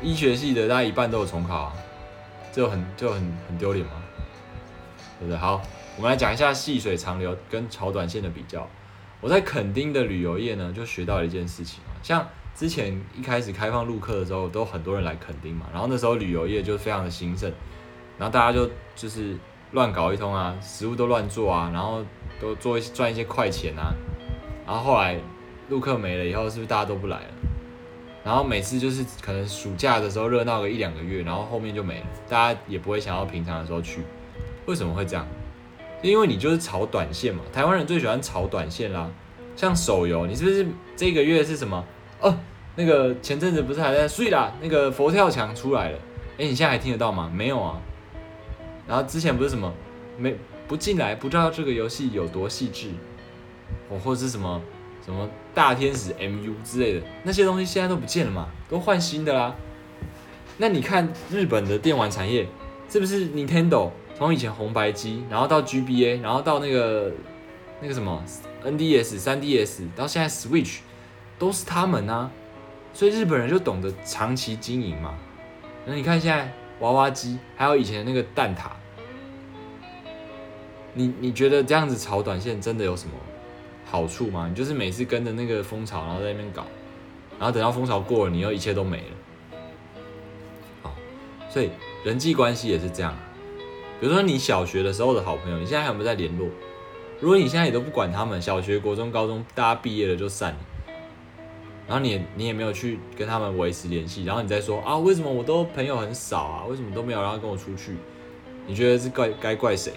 [0.00, 1.72] 医学系的大概一半都有重考啊，
[2.52, 3.92] 就很就很很丢脸嘛，
[5.18, 5.36] 对不对？
[5.36, 5.60] 好，
[5.96, 8.66] 我们来讲一下细水长流跟炒短线的比较。
[9.20, 17.52] 我在垦丁的旅游业呢，就学到了一件事情啊，像之前一开始开放入客的时候，都很多人来垦丁嘛，然后那时候旅游业就非常的兴盛，
[18.16, 19.36] 然后大家就就是
[19.72, 22.02] 乱搞一通啊，食物都乱做啊，然后
[22.40, 23.92] 都做一赚一些快钱啊，
[24.66, 25.20] 然后后来
[25.70, 27.26] 入客没了以后，是不是大家都不来了？
[28.22, 34.02] 然后每次就是可能暑假的时候热闹个一两个月，然后后面就没了，大家也不会想要平常的时候去，
[34.66, 35.26] 为什么会这样？
[36.02, 39.10] 因为你就是炒短线嘛，台湾人最喜欢炒短线啦。
[39.56, 40.66] 像手游，你是不是
[40.96, 41.84] 这个月是什么？
[42.20, 42.34] 哦，
[42.76, 44.52] 那个前阵子不是还在睡啦？
[44.62, 45.98] 那个佛跳墙出来了，
[46.38, 47.30] 哎，你现在还听得到吗？
[47.34, 47.80] 没有啊。
[48.86, 49.72] 然后之前不是什么
[50.16, 50.34] 没
[50.66, 52.90] 不进来，不知道这个游戏有多细致，
[53.88, 54.62] 或或是什么
[55.04, 59.54] 什么大天使 MU 之类的那些东西，现在都不见了嘛，都换新的啦。
[60.58, 62.46] 那你看日本的电玩产业，
[62.88, 63.90] 是不是 Nintendo？
[64.16, 67.10] 从以前红白机，然后到 GBA，然后到那个
[67.80, 68.22] 那个什么
[68.62, 70.80] NDS、3DS，到现在 Switch，
[71.38, 72.30] 都是他们啊。
[72.92, 75.14] 所以日本人就懂得长期经营嘛。
[75.86, 78.72] 那你看现在娃娃机，还有以前那个蛋挞，
[80.92, 83.14] 你你觉得这样子炒短线真的有什么
[83.90, 84.46] 好处吗？
[84.48, 86.64] 你就是每次跟着那个风潮，然后在那边搞，
[87.38, 89.58] 然后等到风潮过了，你又一切都没了。
[90.82, 90.94] 好，
[91.48, 91.70] 所以
[92.04, 93.16] 人际关系也是这样。
[94.00, 96.48] 比如说你小学的时候的好朋友，你现在还有没有在联络？
[97.20, 100.58] 如果你现在也都不管他们，小学、国中、高中，大家毕业了就散了，
[101.86, 106.64] 然后你你也没有去跟他们维持联系，然后你再说啊，为什么我都朋友很少啊？
[106.66, 107.96] 为什么都没有让他跟我出去？
[108.66, 109.92] 你觉得是怪该怪谁？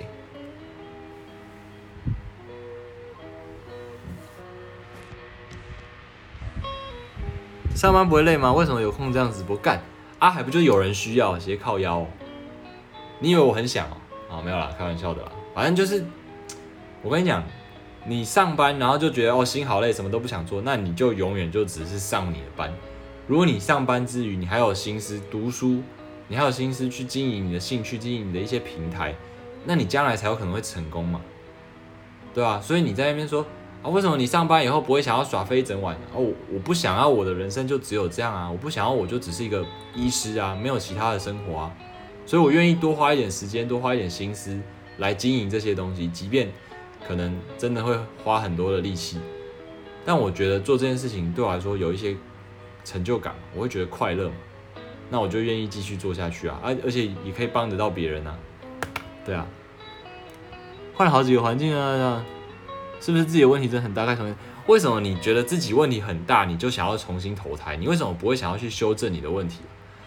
[7.83, 8.53] 上班不会累吗？
[8.53, 9.77] 为什么有空这样直播干？
[10.17, 12.07] 啊，还不就有人需要，直接靠腰。
[13.19, 13.97] 你以为我很想哦？
[14.31, 15.29] 啊，没有啦，开玩笑的啦。
[15.53, 16.01] 反正就是，
[17.01, 17.43] 我跟你讲，
[18.05, 22.73] 你上班然后就觉得哦心好累，什么都不想做，那你就永远就只是上你的班。
[23.27, 25.83] 如果你上班之余，你还有心思读书，
[26.29, 29.13] 你还有心思去经营你的兴趣，经营你的一些平台，
[29.65, 31.19] 那你将来才有可能会成功嘛，
[32.33, 32.61] 对吧？
[32.61, 33.45] 所以你在那边说
[33.83, 35.95] 啊，为什么你上班以后不会想要耍飞一整晚？
[36.15, 41.71] 哦，我不想要我的人生就只有这样啊，我不想要我就只是一个医师啊，没有其他的生活啊。
[42.25, 44.57] 所以，我愿意多花一点时间，多花一点心思
[44.97, 46.47] 来经营这些东西，即便
[47.05, 49.19] 可能真的会花很多的力气，
[50.05, 52.15] 但我觉得做这件事情对我来说有一些
[52.85, 54.35] 成就感，我会觉得快乐嘛，
[55.09, 58.39] 那我就愿意继续做下去啊，而而且也可以帮得到别人啊，
[59.25, 59.45] 对啊，
[60.93, 62.23] 换了好几个环境啊，
[63.03, 64.05] 是不是自己的问题真的很大？
[64.05, 64.33] 概重新，
[64.67, 67.75] 为什么你觉得自己问题很大，你就想要重新投胎？
[67.75, 69.59] 你为什么不会想要去修正你的问题？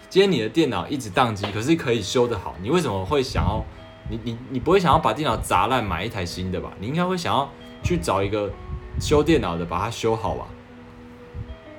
[0.09, 3.63] 今天你的电脑一直宕机，可是可以修得好，你为什么会想要？
[4.09, 6.73] 你你你不会想要把电脑砸烂买一台新的吧？
[6.81, 7.47] 你应该会想要
[7.83, 8.51] 去找一个
[8.99, 10.47] 修电脑的把它修好吧？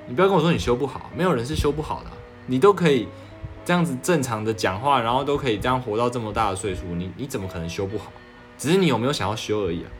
[0.06, 2.10] 你不要跟我说你修不好，没有人是修不好的，
[2.46, 3.08] 你都可以
[3.64, 8.12] 这样子正常的讲话，然后都可以这样活到这么大的岁数，你你怎么可能修不好？
[8.56, 9.90] 只是你有没有想要修而已啊？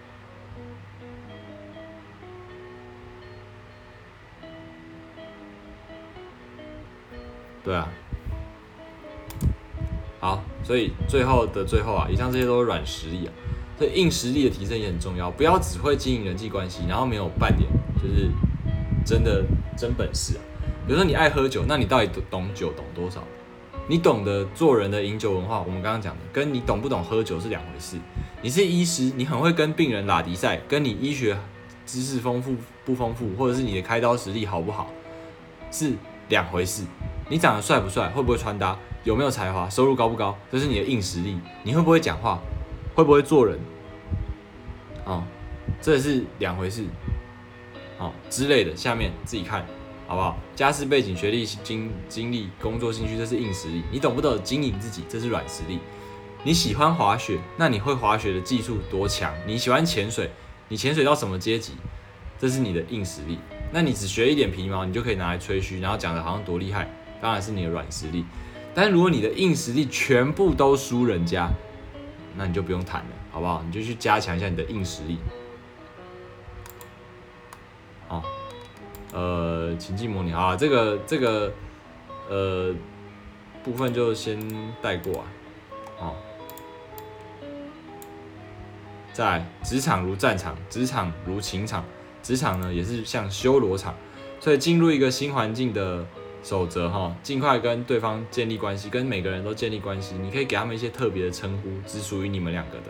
[7.68, 7.86] 对啊。
[10.20, 13.30] 好，所以最后的最后啊，以上这些都是软实力啊，
[13.76, 15.30] 所以硬实力的提升也很重要。
[15.30, 17.68] 不要只会经营人际关系，然后没有半点
[18.02, 18.30] 就是
[19.04, 19.44] 真的
[19.76, 20.40] 真本事啊。
[20.86, 23.22] 比如说你爱喝酒，那你到底懂酒懂多少？
[23.86, 27.98] 你懂得做人的饮酒文化，我们刚刚讲的，跟你懂不懂喝酒是两回事。
[28.40, 31.38] 你是医师，你很会跟病人拉迪赛，跟你医学
[31.84, 32.56] 知识丰富
[32.86, 34.88] 不丰富，或者是你的开刀实力好不好，
[35.70, 35.92] 是
[36.30, 36.84] 两回事。
[37.28, 38.78] 你长得帅不帅，会不会穿搭？
[39.04, 41.38] 有没有才华，收入高不高，这是你的硬实力。
[41.62, 42.40] 你会不会讲话，
[42.94, 43.58] 会不会做人，
[45.04, 45.24] 啊，
[45.80, 46.84] 这是两回事。
[47.98, 49.66] 哦之类的，下面自己看
[50.06, 50.36] 好不好？
[50.54, 53.82] 家世背景、学历、经经历、工作、兴趣，这是硬实力。
[53.90, 55.04] 你懂不懂经营自己？
[55.08, 55.80] 这是软实力。
[56.44, 59.34] 你喜欢滑雪，那你会滑雪的技术多强？
[59.46, 60.30] 你喜欢潜水，
[60.68, 61.72] 你潜水到什么阶级？
[62.38, 63.38] 这是你的硬实力。
[63.72, 66.88] 那你只学一点皮毛，你就可以拿来吹嘘，然后讲的好像多厉害，
[67.20, 68.24] 当然是你的软实力。
[68.74, 71.50] 但如果你的硬实力全部都输人家，
[72.36, 73.60] 那你就不用谈了，好不好？
[73.66, 75.18] 你就去加强一下你的硬实力。
[78.08, 78.22] 哦，
[79.12, 81.52] 呃，情境模拟啊，这个这个
[82.28, 82.72] 呃
[83.64, 84.38] 部分就先
[84.80, 85.26] 带过啊。
[85.98, 86.14] 哦，
[89.12, 91.84] 在职场如战场，职场如情场，
[92.22, 93.92] 职场呢也是像修罗场，
[94.38, 96.06] 所以进入一个新环境的。
[96.42, 100.14] 守则哈，尽快跟对方建立关系，跟每个人都建立关系。
[100.20, 102.86] 你可以给他们一些特别的称呼，只属于你们两个的。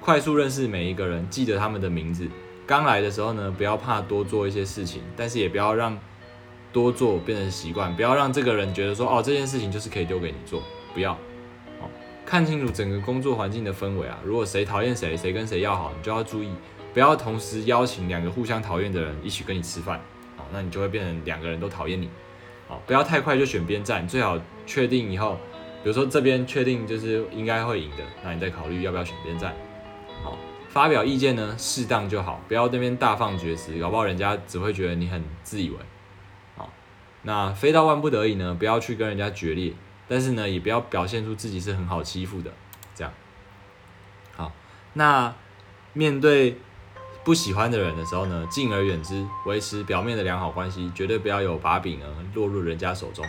[0.00, 2.26] 快速认识每一个人，记得他们的名字。
[2.66, 5.98] 刚来的时候呢，不要怕多做一些事情，但是也不要让
[6.72, 7.94] 多做变成习惯。
[7.96, 10.62] 不要让这个人觉得说，哦，这件事情就是可以丢给你做。
[10.94, 11.12] 不要，
[11.80, 11.90] 哦，
[12.24, 14.18] 看清楚整个工作环境的氛围啊。
[14.24, 16.50] 如果谁讨厌谁，谁跟谁要好，你就要注意，
[16.94, 20.00] 不要同时邀请两个互相讨厌的人一起跟你吃饭。
[20.38, 22.08] 哦，那你就会变成两个人都讨厌你。
[22.86, 25.38] 不要太快就选边站，最好确定以后，
[25.82, 29.54] 比如说这边确定就是应该会赢的，那你再考虑要不要选边站。
[30.22, 30.36] 好，
[30.68, 35.76] 发表意见呢，适当就好，不要那边大放厥词，搞不好人家只会觉得你很自以为。
[36.56, 36.70] 好，
[37.22, 39.72] 那非到万不得已呢，不要去跟人家决裂，
[40.06, 42.50] 但是呢，也不要表现出自己是很好欺负的，
[42.94, 43.12] 这样。
[44.36, 44.52] 好，
[44.92, 45.34] 那
[45.92, 46.58] 面对。
[47.22, 53.24] 不喜欢的人的时候呢，敬而远之，维持表面的良好关系，绝对不要有把柄呢落入人家手中。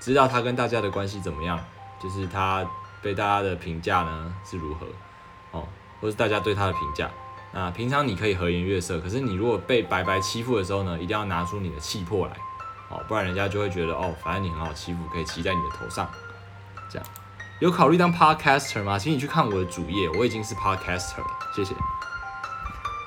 [0.00, 1.58] 知道他跟大家的关系怎么样，
[2.02, 2.64] 就是他
[3.00, 4.86] 被大家的评价呢是如何
[5.52, 5.66] 哦，
[6.00, 7.08] 或是大家对他的评价。
[7.52, 12.36] 那平常你可以和颜悦色，可是你如果被白白欺负的时候呢，一定要拿出你的气魄来
[12.90, 16.08] 哦，不然人家就会觉得哦，反正你很好欺负，可以骑在你的头上。
[16.90, 17.08] 这样
[17.60, 18.98] 有考虑当 podcaster 吗？
[18.98, 21.74] 请你去看我的主页，我已经是 podcaster 了，谢谢。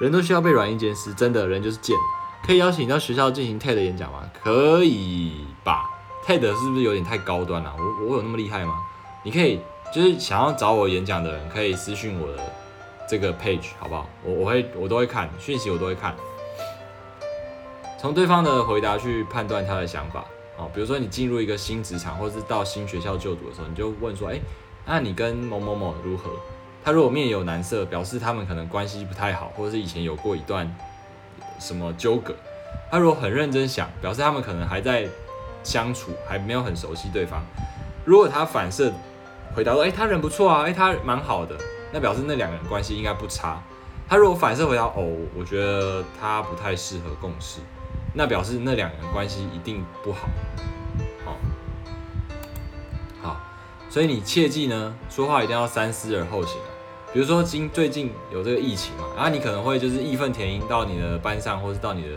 [0.02, 1.96] 人都需要被软硬兼施，真的人就是贱。
[2.44, 4.28] 可以邀请你到学校进行 TED 演讲吗？
[4.44, 5.92] 可以吧
[6.26, 7.72] ？TED 是不是有点太高端了？
[7.78, 8.82] 我我有那么厉害吗？
[9.22, 9.60] 你可以
[9.94, 12.42] 就是想要找我演讲的人，可以私信我的
[13.08, 14.10] 这个 page 好不好？
[14.24, 16.16] 我我会我都会看讯息，我都会看。
[18.00, 20.26] 从对方的回答去判断他的想法。
[20.58, 24.40] 哦，比如说你进入一个新职场，或是到新学校就读的时候，你就问说：哎，
[24.84, 26.32] 那你跟某某某如何？
[26.84, 30.74] 他如果面有难色，表示他们可能关系不太好，或者是以前有过一段
[31.60, 32.36] 什么纠葛。
[32.90, 35.08] 他如果很认真想，表示他们可能还在
[35.64, 37.42] 相处，还没有很熟悉对方。
[38.04, 38.92] 如果他反射
[39.54, 41.56] 回答说：“哎，他人不错啊，哎，他蛮好的。”
[41.94, 43.62] 那表示那两个人关系应该不差。
[44.10, 45.08] 他如果反射回答：“哦，
[45.38, 47.60] 我觉得他不太适合共事。”
[48.14, 50.28] 那表示那两个人关系一定不好。
[51.24, 51.38] 好，
[53.22, 53.42] 好，
[53.90, 56.60] 所以你切记呢，说话一定要三思而后行。
[57.14, 62.10] 比如说今最近有这个疫情嘛，然后你可能会就是义愤填膺到你的班上，或是到你的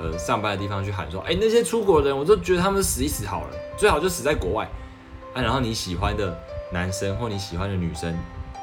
[0.00, 4.68] 呃上班的地方去喊说，哎，那些出国的人，我都觉得他们死一死好了，最好就死在国外
[5.32, 5.40] 啊。
[5.40, 6.38] 然后你喜欢的
[6.70, 8.14] 男生或你喜欢的女生，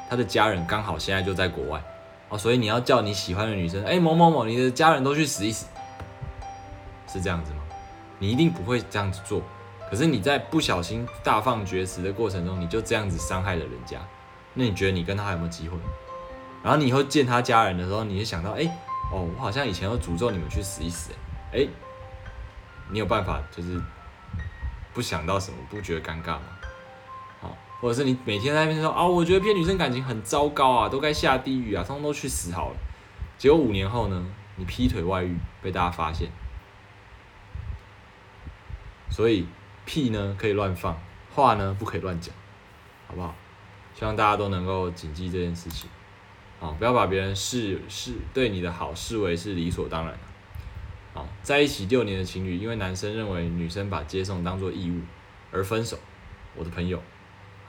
[0.07, 1.83] 他的家人刚好现在就在国外
[2.29, 5.65] 哦，所以你要叫你喜欢的女生，哎，某某某，你的家人都去死一死，
[7.11, 7.57] 是这样子吗？
[8.19, 9.41] 你一定不会这样子做，
[9.89, 13.99] 可是你在不小心大放厥词的过程中，你就这样子伤害了人家。
[14.55, 15.77] 那你觉得你跟他还有没有机会？
[16.63, 18.63] 然后你以后见他家人的时候，你就想到，哎，
[19.11, 21.11] 哦，我好像以前有诅咒你们去死一死，
[21.53, 21.67] 哎，
[22.89, 23.79] 你有办法就是
[24.93, 26.43] 不想到什么，不觉得尴尬吗？
[27.39, 32.75] 好，或者是你每天在那边说，啊，我觉得骗女生感情很糟糕啊，都该下地狱啊，通通都去死好了。
[33.37, 34.25] 结果五年后呢，
[34.55, 36.29] 你劈腿外遇被大家发现，
[39.11, 39.45] 所以
[39.85, 40.97] 屁呢可以乱放，
[41.35, 42.33] 话呢不可以乱讲，
[43.07, 43.35] 好不好？
[43.97, 45.89] 希望大家都能够谨记这件事情，
[46.59, 51.19] 啊，不要把别人视视对你的好视为是理所当然的。
[51.19, 54.99] 啊，在一起六年的情侣，因为男生认为女生把接送当做义务
[55.49, 55.97] 而分手。
[56.57, 56.97] 我的朋友，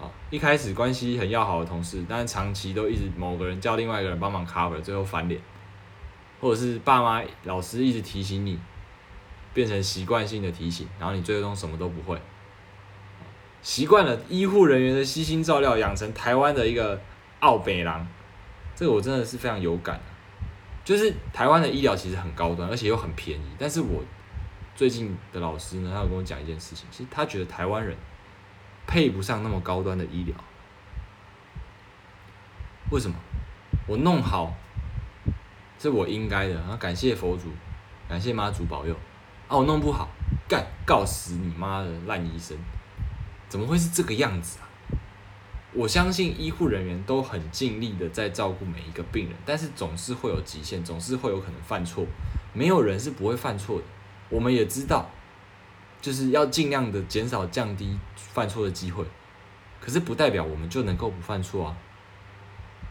[0.01, 5.41] 啊，一开始关系很要好的同事，但是长期都一直某个人叫另外一个人帮忙 cover，最后翻脸，
[6.41, 8.59] 或者是爸妈老师一直提醒你，
[9.55, 12.21] 变成习惯性的提醒，然后你最终什么都不会。
[13.67, 17.01] 习惯了医护人员的悉心照料，养成台湾的一个
[17.41, 18.07] 傲北狼，
[18.77, 20.01] 这个我真的是非常有感。
[20.85, 23.45] 就是台湾的医疗其实很高端，而且又很便宜。
[23.59, 24.05] 但是我
[24.77, 27.97] 最近的老师呢，他有跟我讲一件事情，其实他觉得台湾人
[28.87, 30.37] 配不上那么高端的医疗。
[32.93, 33.17] 为什么？
[33.89, 34.55] 我弄好
[35.81, 37.49] 是我应该的，然后感谢佛祖
[38.09, 38.95] 感谢妈祖保佑。
[39.49, 40.09] 啊，我弄不好，
[40.47, 42.57] 干告死你妈的烂医生！
[43.49, 44.67] 怎么会是这个样子啊？
[45.73, 52.07] 我相信医护人员都很尽力的在照顾每一个病人，但是总是会有极限，总是会有可能犯错。
[52.55, 53.85] 没有人是不会犯错的，
[54.31, 55.11] 我们也知道，
[56.01, 59.05] 就是要尽量的减少降低犯错的机会。
[59.79, 61.77] 可是不代表我们就能够不犯错啊。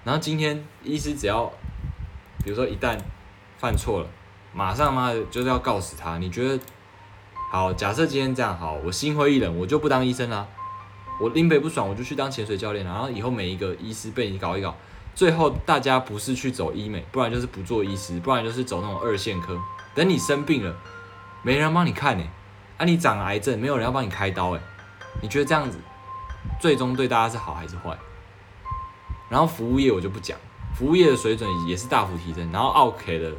[0.04, 1.52] 然后今天医师只要，
[2.44, 2.96] 比如说一旦
[3.58, 4.08] 犯错了，
[4.54, 6.20] 马上妈的就是要告死他。
[6.20, 6.64] 你觉得
[7.56, 7.74] 好？
[7.74, 10.46] 假设今天这样好，我心灰意冷，我就不当医生啦。
[11.20, 12.84] 我拎北不爽，我就去当潜水教练。
[12.84, 14.76] 然后以后每一个医师被你搞一搞，
[15.16, 19.58] 最后大家不是去走医美，不然就是不做医师，不然就是走那种二线科。
[19.94, 20.76] 等你生病了，
[21.42, 22.24] 没人帮你看呢。
[22.78, 24.62] 啊，你长癌症，没有人要帮你开刀哎。
[25.22, 25.80] 你觉得这样子，
[26.60, 27.98] 最终对大家是好还是坏？
[29.30, 30.38] 然后服务业我就不讲，
[30.76, 33.32] 服务业的水准也是大幅提升，然后奥 K 的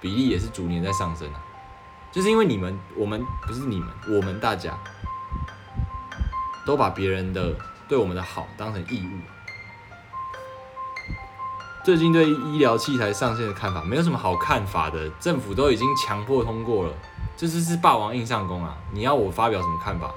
[0.00, 1.42] 比例也是逐年在上升啊。
[2.16, 4.72] 就是因为你们，我们不是你们，我们大家。
[6.64, 7.54] 都把别人的
[7.86, 9.20] 对我们的好当成义务。
[11.84, 15.10] 最近对医疗器材上线的看法，没有什么好看法的。
[15.20, 16.92] 政府都已经强迫通过了，
[17.36, 18.78] 这就是霸王硬上弓啊！
[18.90, 20.10] 你要我发表什么看法，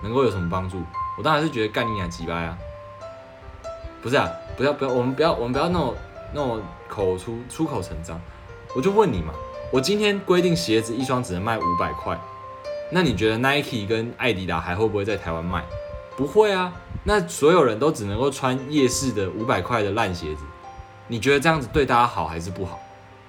[0.00, 0.80] 能够有什么帮助？
[1.18, 2.56] 我当然是觉得干你俩几掰啊！
[4.00, 5.94] 不是啊，不要不要，我们不要我们不要那种
[6.32, 8.18] 那种口出出口成章。
[8.76, 9.34] 我就问你嘛，
[9.72, 12.20] 我今天规定鞋子一双只能卖五百块，
[12.90, 15.64] 那你觉得 Nike 跟艾迪达还会不会在台湾卖？
[16.14, 16.70] 不会啊，
[17.04, 20.44] 那所有人都只能够穿夜市的五百块的烂鞋子，
[21.08, 22.78] 你觉得这样子对大家好还是不好？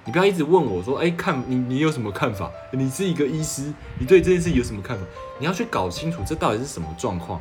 [0.04, 2.50] 你不要一直问我说，哎，看你你有什么看法？
[2.72, 5.02] 你是一个医师，你对这件事有什么看法？
[5.38, 7.40] 你要去搞清楚这到底是什么状况，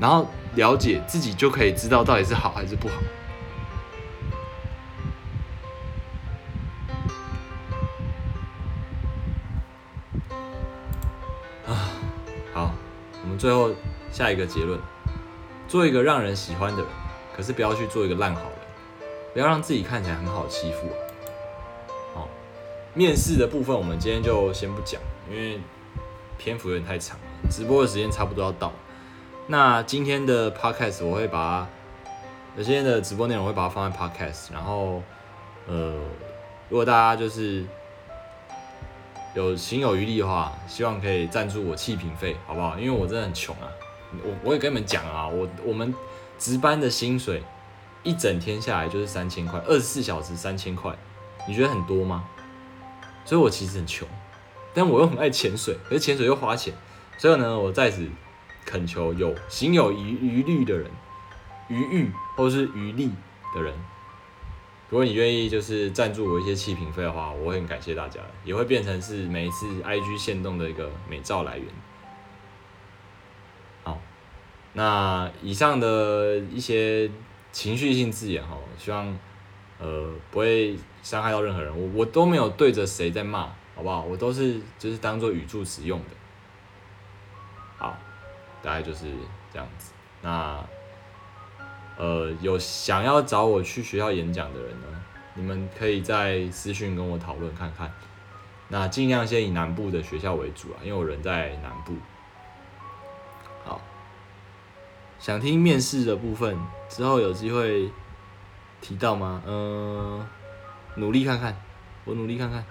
[0.00, 2.94] 然后了解自己就可以知道到底是好还是不好。
[13.44, 13.70] 最后。
[14.10, 14.80] 下一个结论：
[15.66, 16.90] 做一个让人喜欢的人，
[17.36, 18.58] 可是不要去做一个烂好人，
[19.32, 20.86] 不要让自己看起来很好欺负。
[22.14, 22.28] 好，
[22.94, 25.58] 面试的部分我们今天就先不讲，因为
[26.38, 28.72] 篇幅有点太长了，直播的时间差不多要到。
[29.48, 31.68] 那今天的 podcast 我会把
[32.56, 35.02] 有今天的直播内容会把它放在 podcast，然后
[35.66, 35.92] 呃，
[36.68, 37.64] 如果大家就是
[39.34, 42.78] 有心有余力的话，希望可以赞助我气瓶费，好不好？
[42.78, 43.66] 因为我真的很穷啊。
[44.22, 45.92] 我我也跟你们讲啊，我我们
[46.38, 47.42] 值班的薪水
[48.04, 50.96] 一整天下来就是三千块，二十四小时三千块，
[51.48, 52.24] 你觉得很多吗？
[53.24, 54.06] 所以我其实很穷，
[54.72, 56.72] 但我又很爱潜水，可是潜水又花钱，
[57.18, 58.08] 所以呢，我在此
[58.64, 60.88] 恳求有心有余余力的人，
[61.66, 63.10] 余欲或是余力
[63.52, 63.74] 的人，
[64.94, 71.66] 如果你愿意就是赞助我一些气瓶费的话，我很感谢大家，也会变成是每一次 IG 限动的一个美照来源。
[73.82, 74.00] 好
[74.74, 77.10] 那以上的一些
[77.50, 79.18] 情绪性字眼哈，希望
[79.80, 81.76] 呃不会伤害到任何人。
[81.76, 84.02] 我我都没有对着谁在骂，好不好？
[84.04, 86.10] 我都是就是当做语助词用的。
[87.78, 87.98] 好，
[88.62, 89.06] 大概就是
[89.52, 89.92] 这样子。
[90.22, 90.64] 那
[91.96, 94.86] 呃有想要找我去学校演讲的人呢，
[95.34, 97.92] 你们可以在私讯跟我讨论看看。
[98.68, 101.94] 那尽量先以南部的学校为主啊，因为我人在南部。
[103.64, 103.80] 好
[105.18, 107.90] 想听面试的部分，之后有机会
[108.80, 109.42] 提到吗？
[109.46, 110.26] 嗯，
[110.96, 111.56] 努力看看，
[112.04, 112.64] 我努力看看，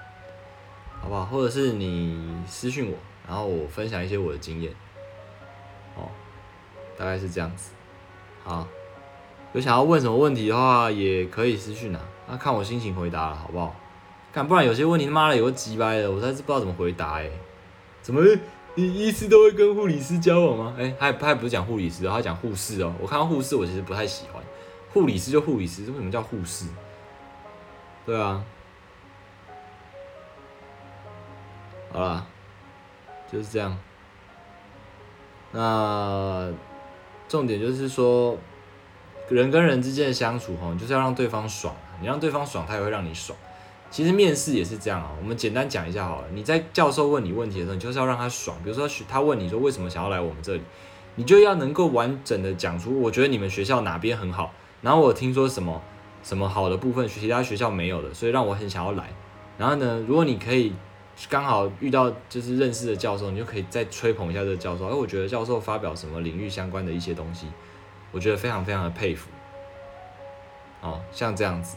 [1.02, 1.26] 好不好？
[1.26, 2.98] 或者是你私信我，
[3.28, 4.74] 然后我分享一些我的经验，
[5.96, 6.10] 哦，
[6.98, 7.72] 大概是这样子。
[8.44, 8.68] 好，
[9.54, 13.76] 有想要问什么问题的话，也可以私信啊，那看我心情回答了，好不好？
[14.34, 17.30] 看，不然有些问题他妈的有个鸡掰的，我实在是不知道怎么回答哎，
[18.02, 18.22] 怎么？
[18.76, 20.76] 你医师都会跟护理师交往吗？
[20.80, 22.92] 哎，他他不是讲护理师，他讲护士哦。
[23.00, 24.42] 我看到护士，我其实不太喜欢。
[24.92, 26.66] 护理师就护理师，为什么叫护士？
[28.04, 28.44] 对啊。
[31.92, 32.26] 好了，
[33.32, 33.78] 就是这样。
[35.52, 36.52] 那
[37.28, 38.36] 重点就是说，
[39.30, 41.76] 人跟人之间的相处，哈，就是要让对方爽。
[42.02, 43.38] 你让对方爽，他也会让你爽。
[43.90, 46.28] 其实面试也是这样啊，我们简单讲一下好了。
[46.34, 48.58] 你在教授问你问题的时候，你就是要让他爽。
[48.64, 50.62] 比如说他问你说为什么想要来我们这里，
[51.16, 54.52] 你就要能够完整的讲出我觉得你们学校哪边很好，
[54.82, 55.80] 然后我听说什么
[56.24, 59.10] 什么好的部分其他学校没有的，所以让我很想要来。
[59.58, 60.74] 然后呢，如果你可以
[61.30, 64.88] 刚好遇到就是认识的教授，你就可以再吹捧一下这个教授。
[64.88, 67.46] 哎，我觉得教授发表什么领域相关的一些东西，
[68.14, 69.30] 我觉得非常非常的佩服。
[70.80, 71.76] 哦，像这样子。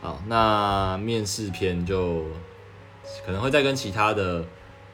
[0.00, 2.24] 好，那面试篇就
[3.26, 4.44] 可能会再跟其他的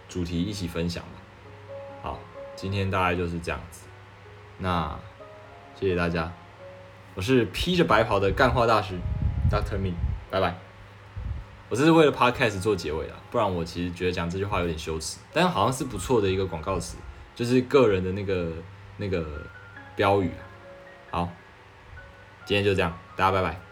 [0.09, 1.11] 主题一起分享吧。
[2.03, 2.19] 好，
[2.57, 3.83] 今天大概就是这样子。
[4.57, 4.99] 那
[5.79, 6.33] 谢谢大家，
[7.15, 8.95] 我是披着白袍的干话大师
[9.51, 9.93] Doctor Me，
[10.31, 10.55] 拜拜。
[11.69, 16.97] 我这是为了 Podcast 做结尾啊，不然我其实觉得讲这句话有点羞耻，但好像是不错的一个广告词，
[17.35, 18.53] 就是个人的那个
[18.97, 19.43] 那个
[19.97, 20.30] 标语。
[21.11, 21.28] 好，
[22.45, 23.64] 今天就这样，大家拜拜。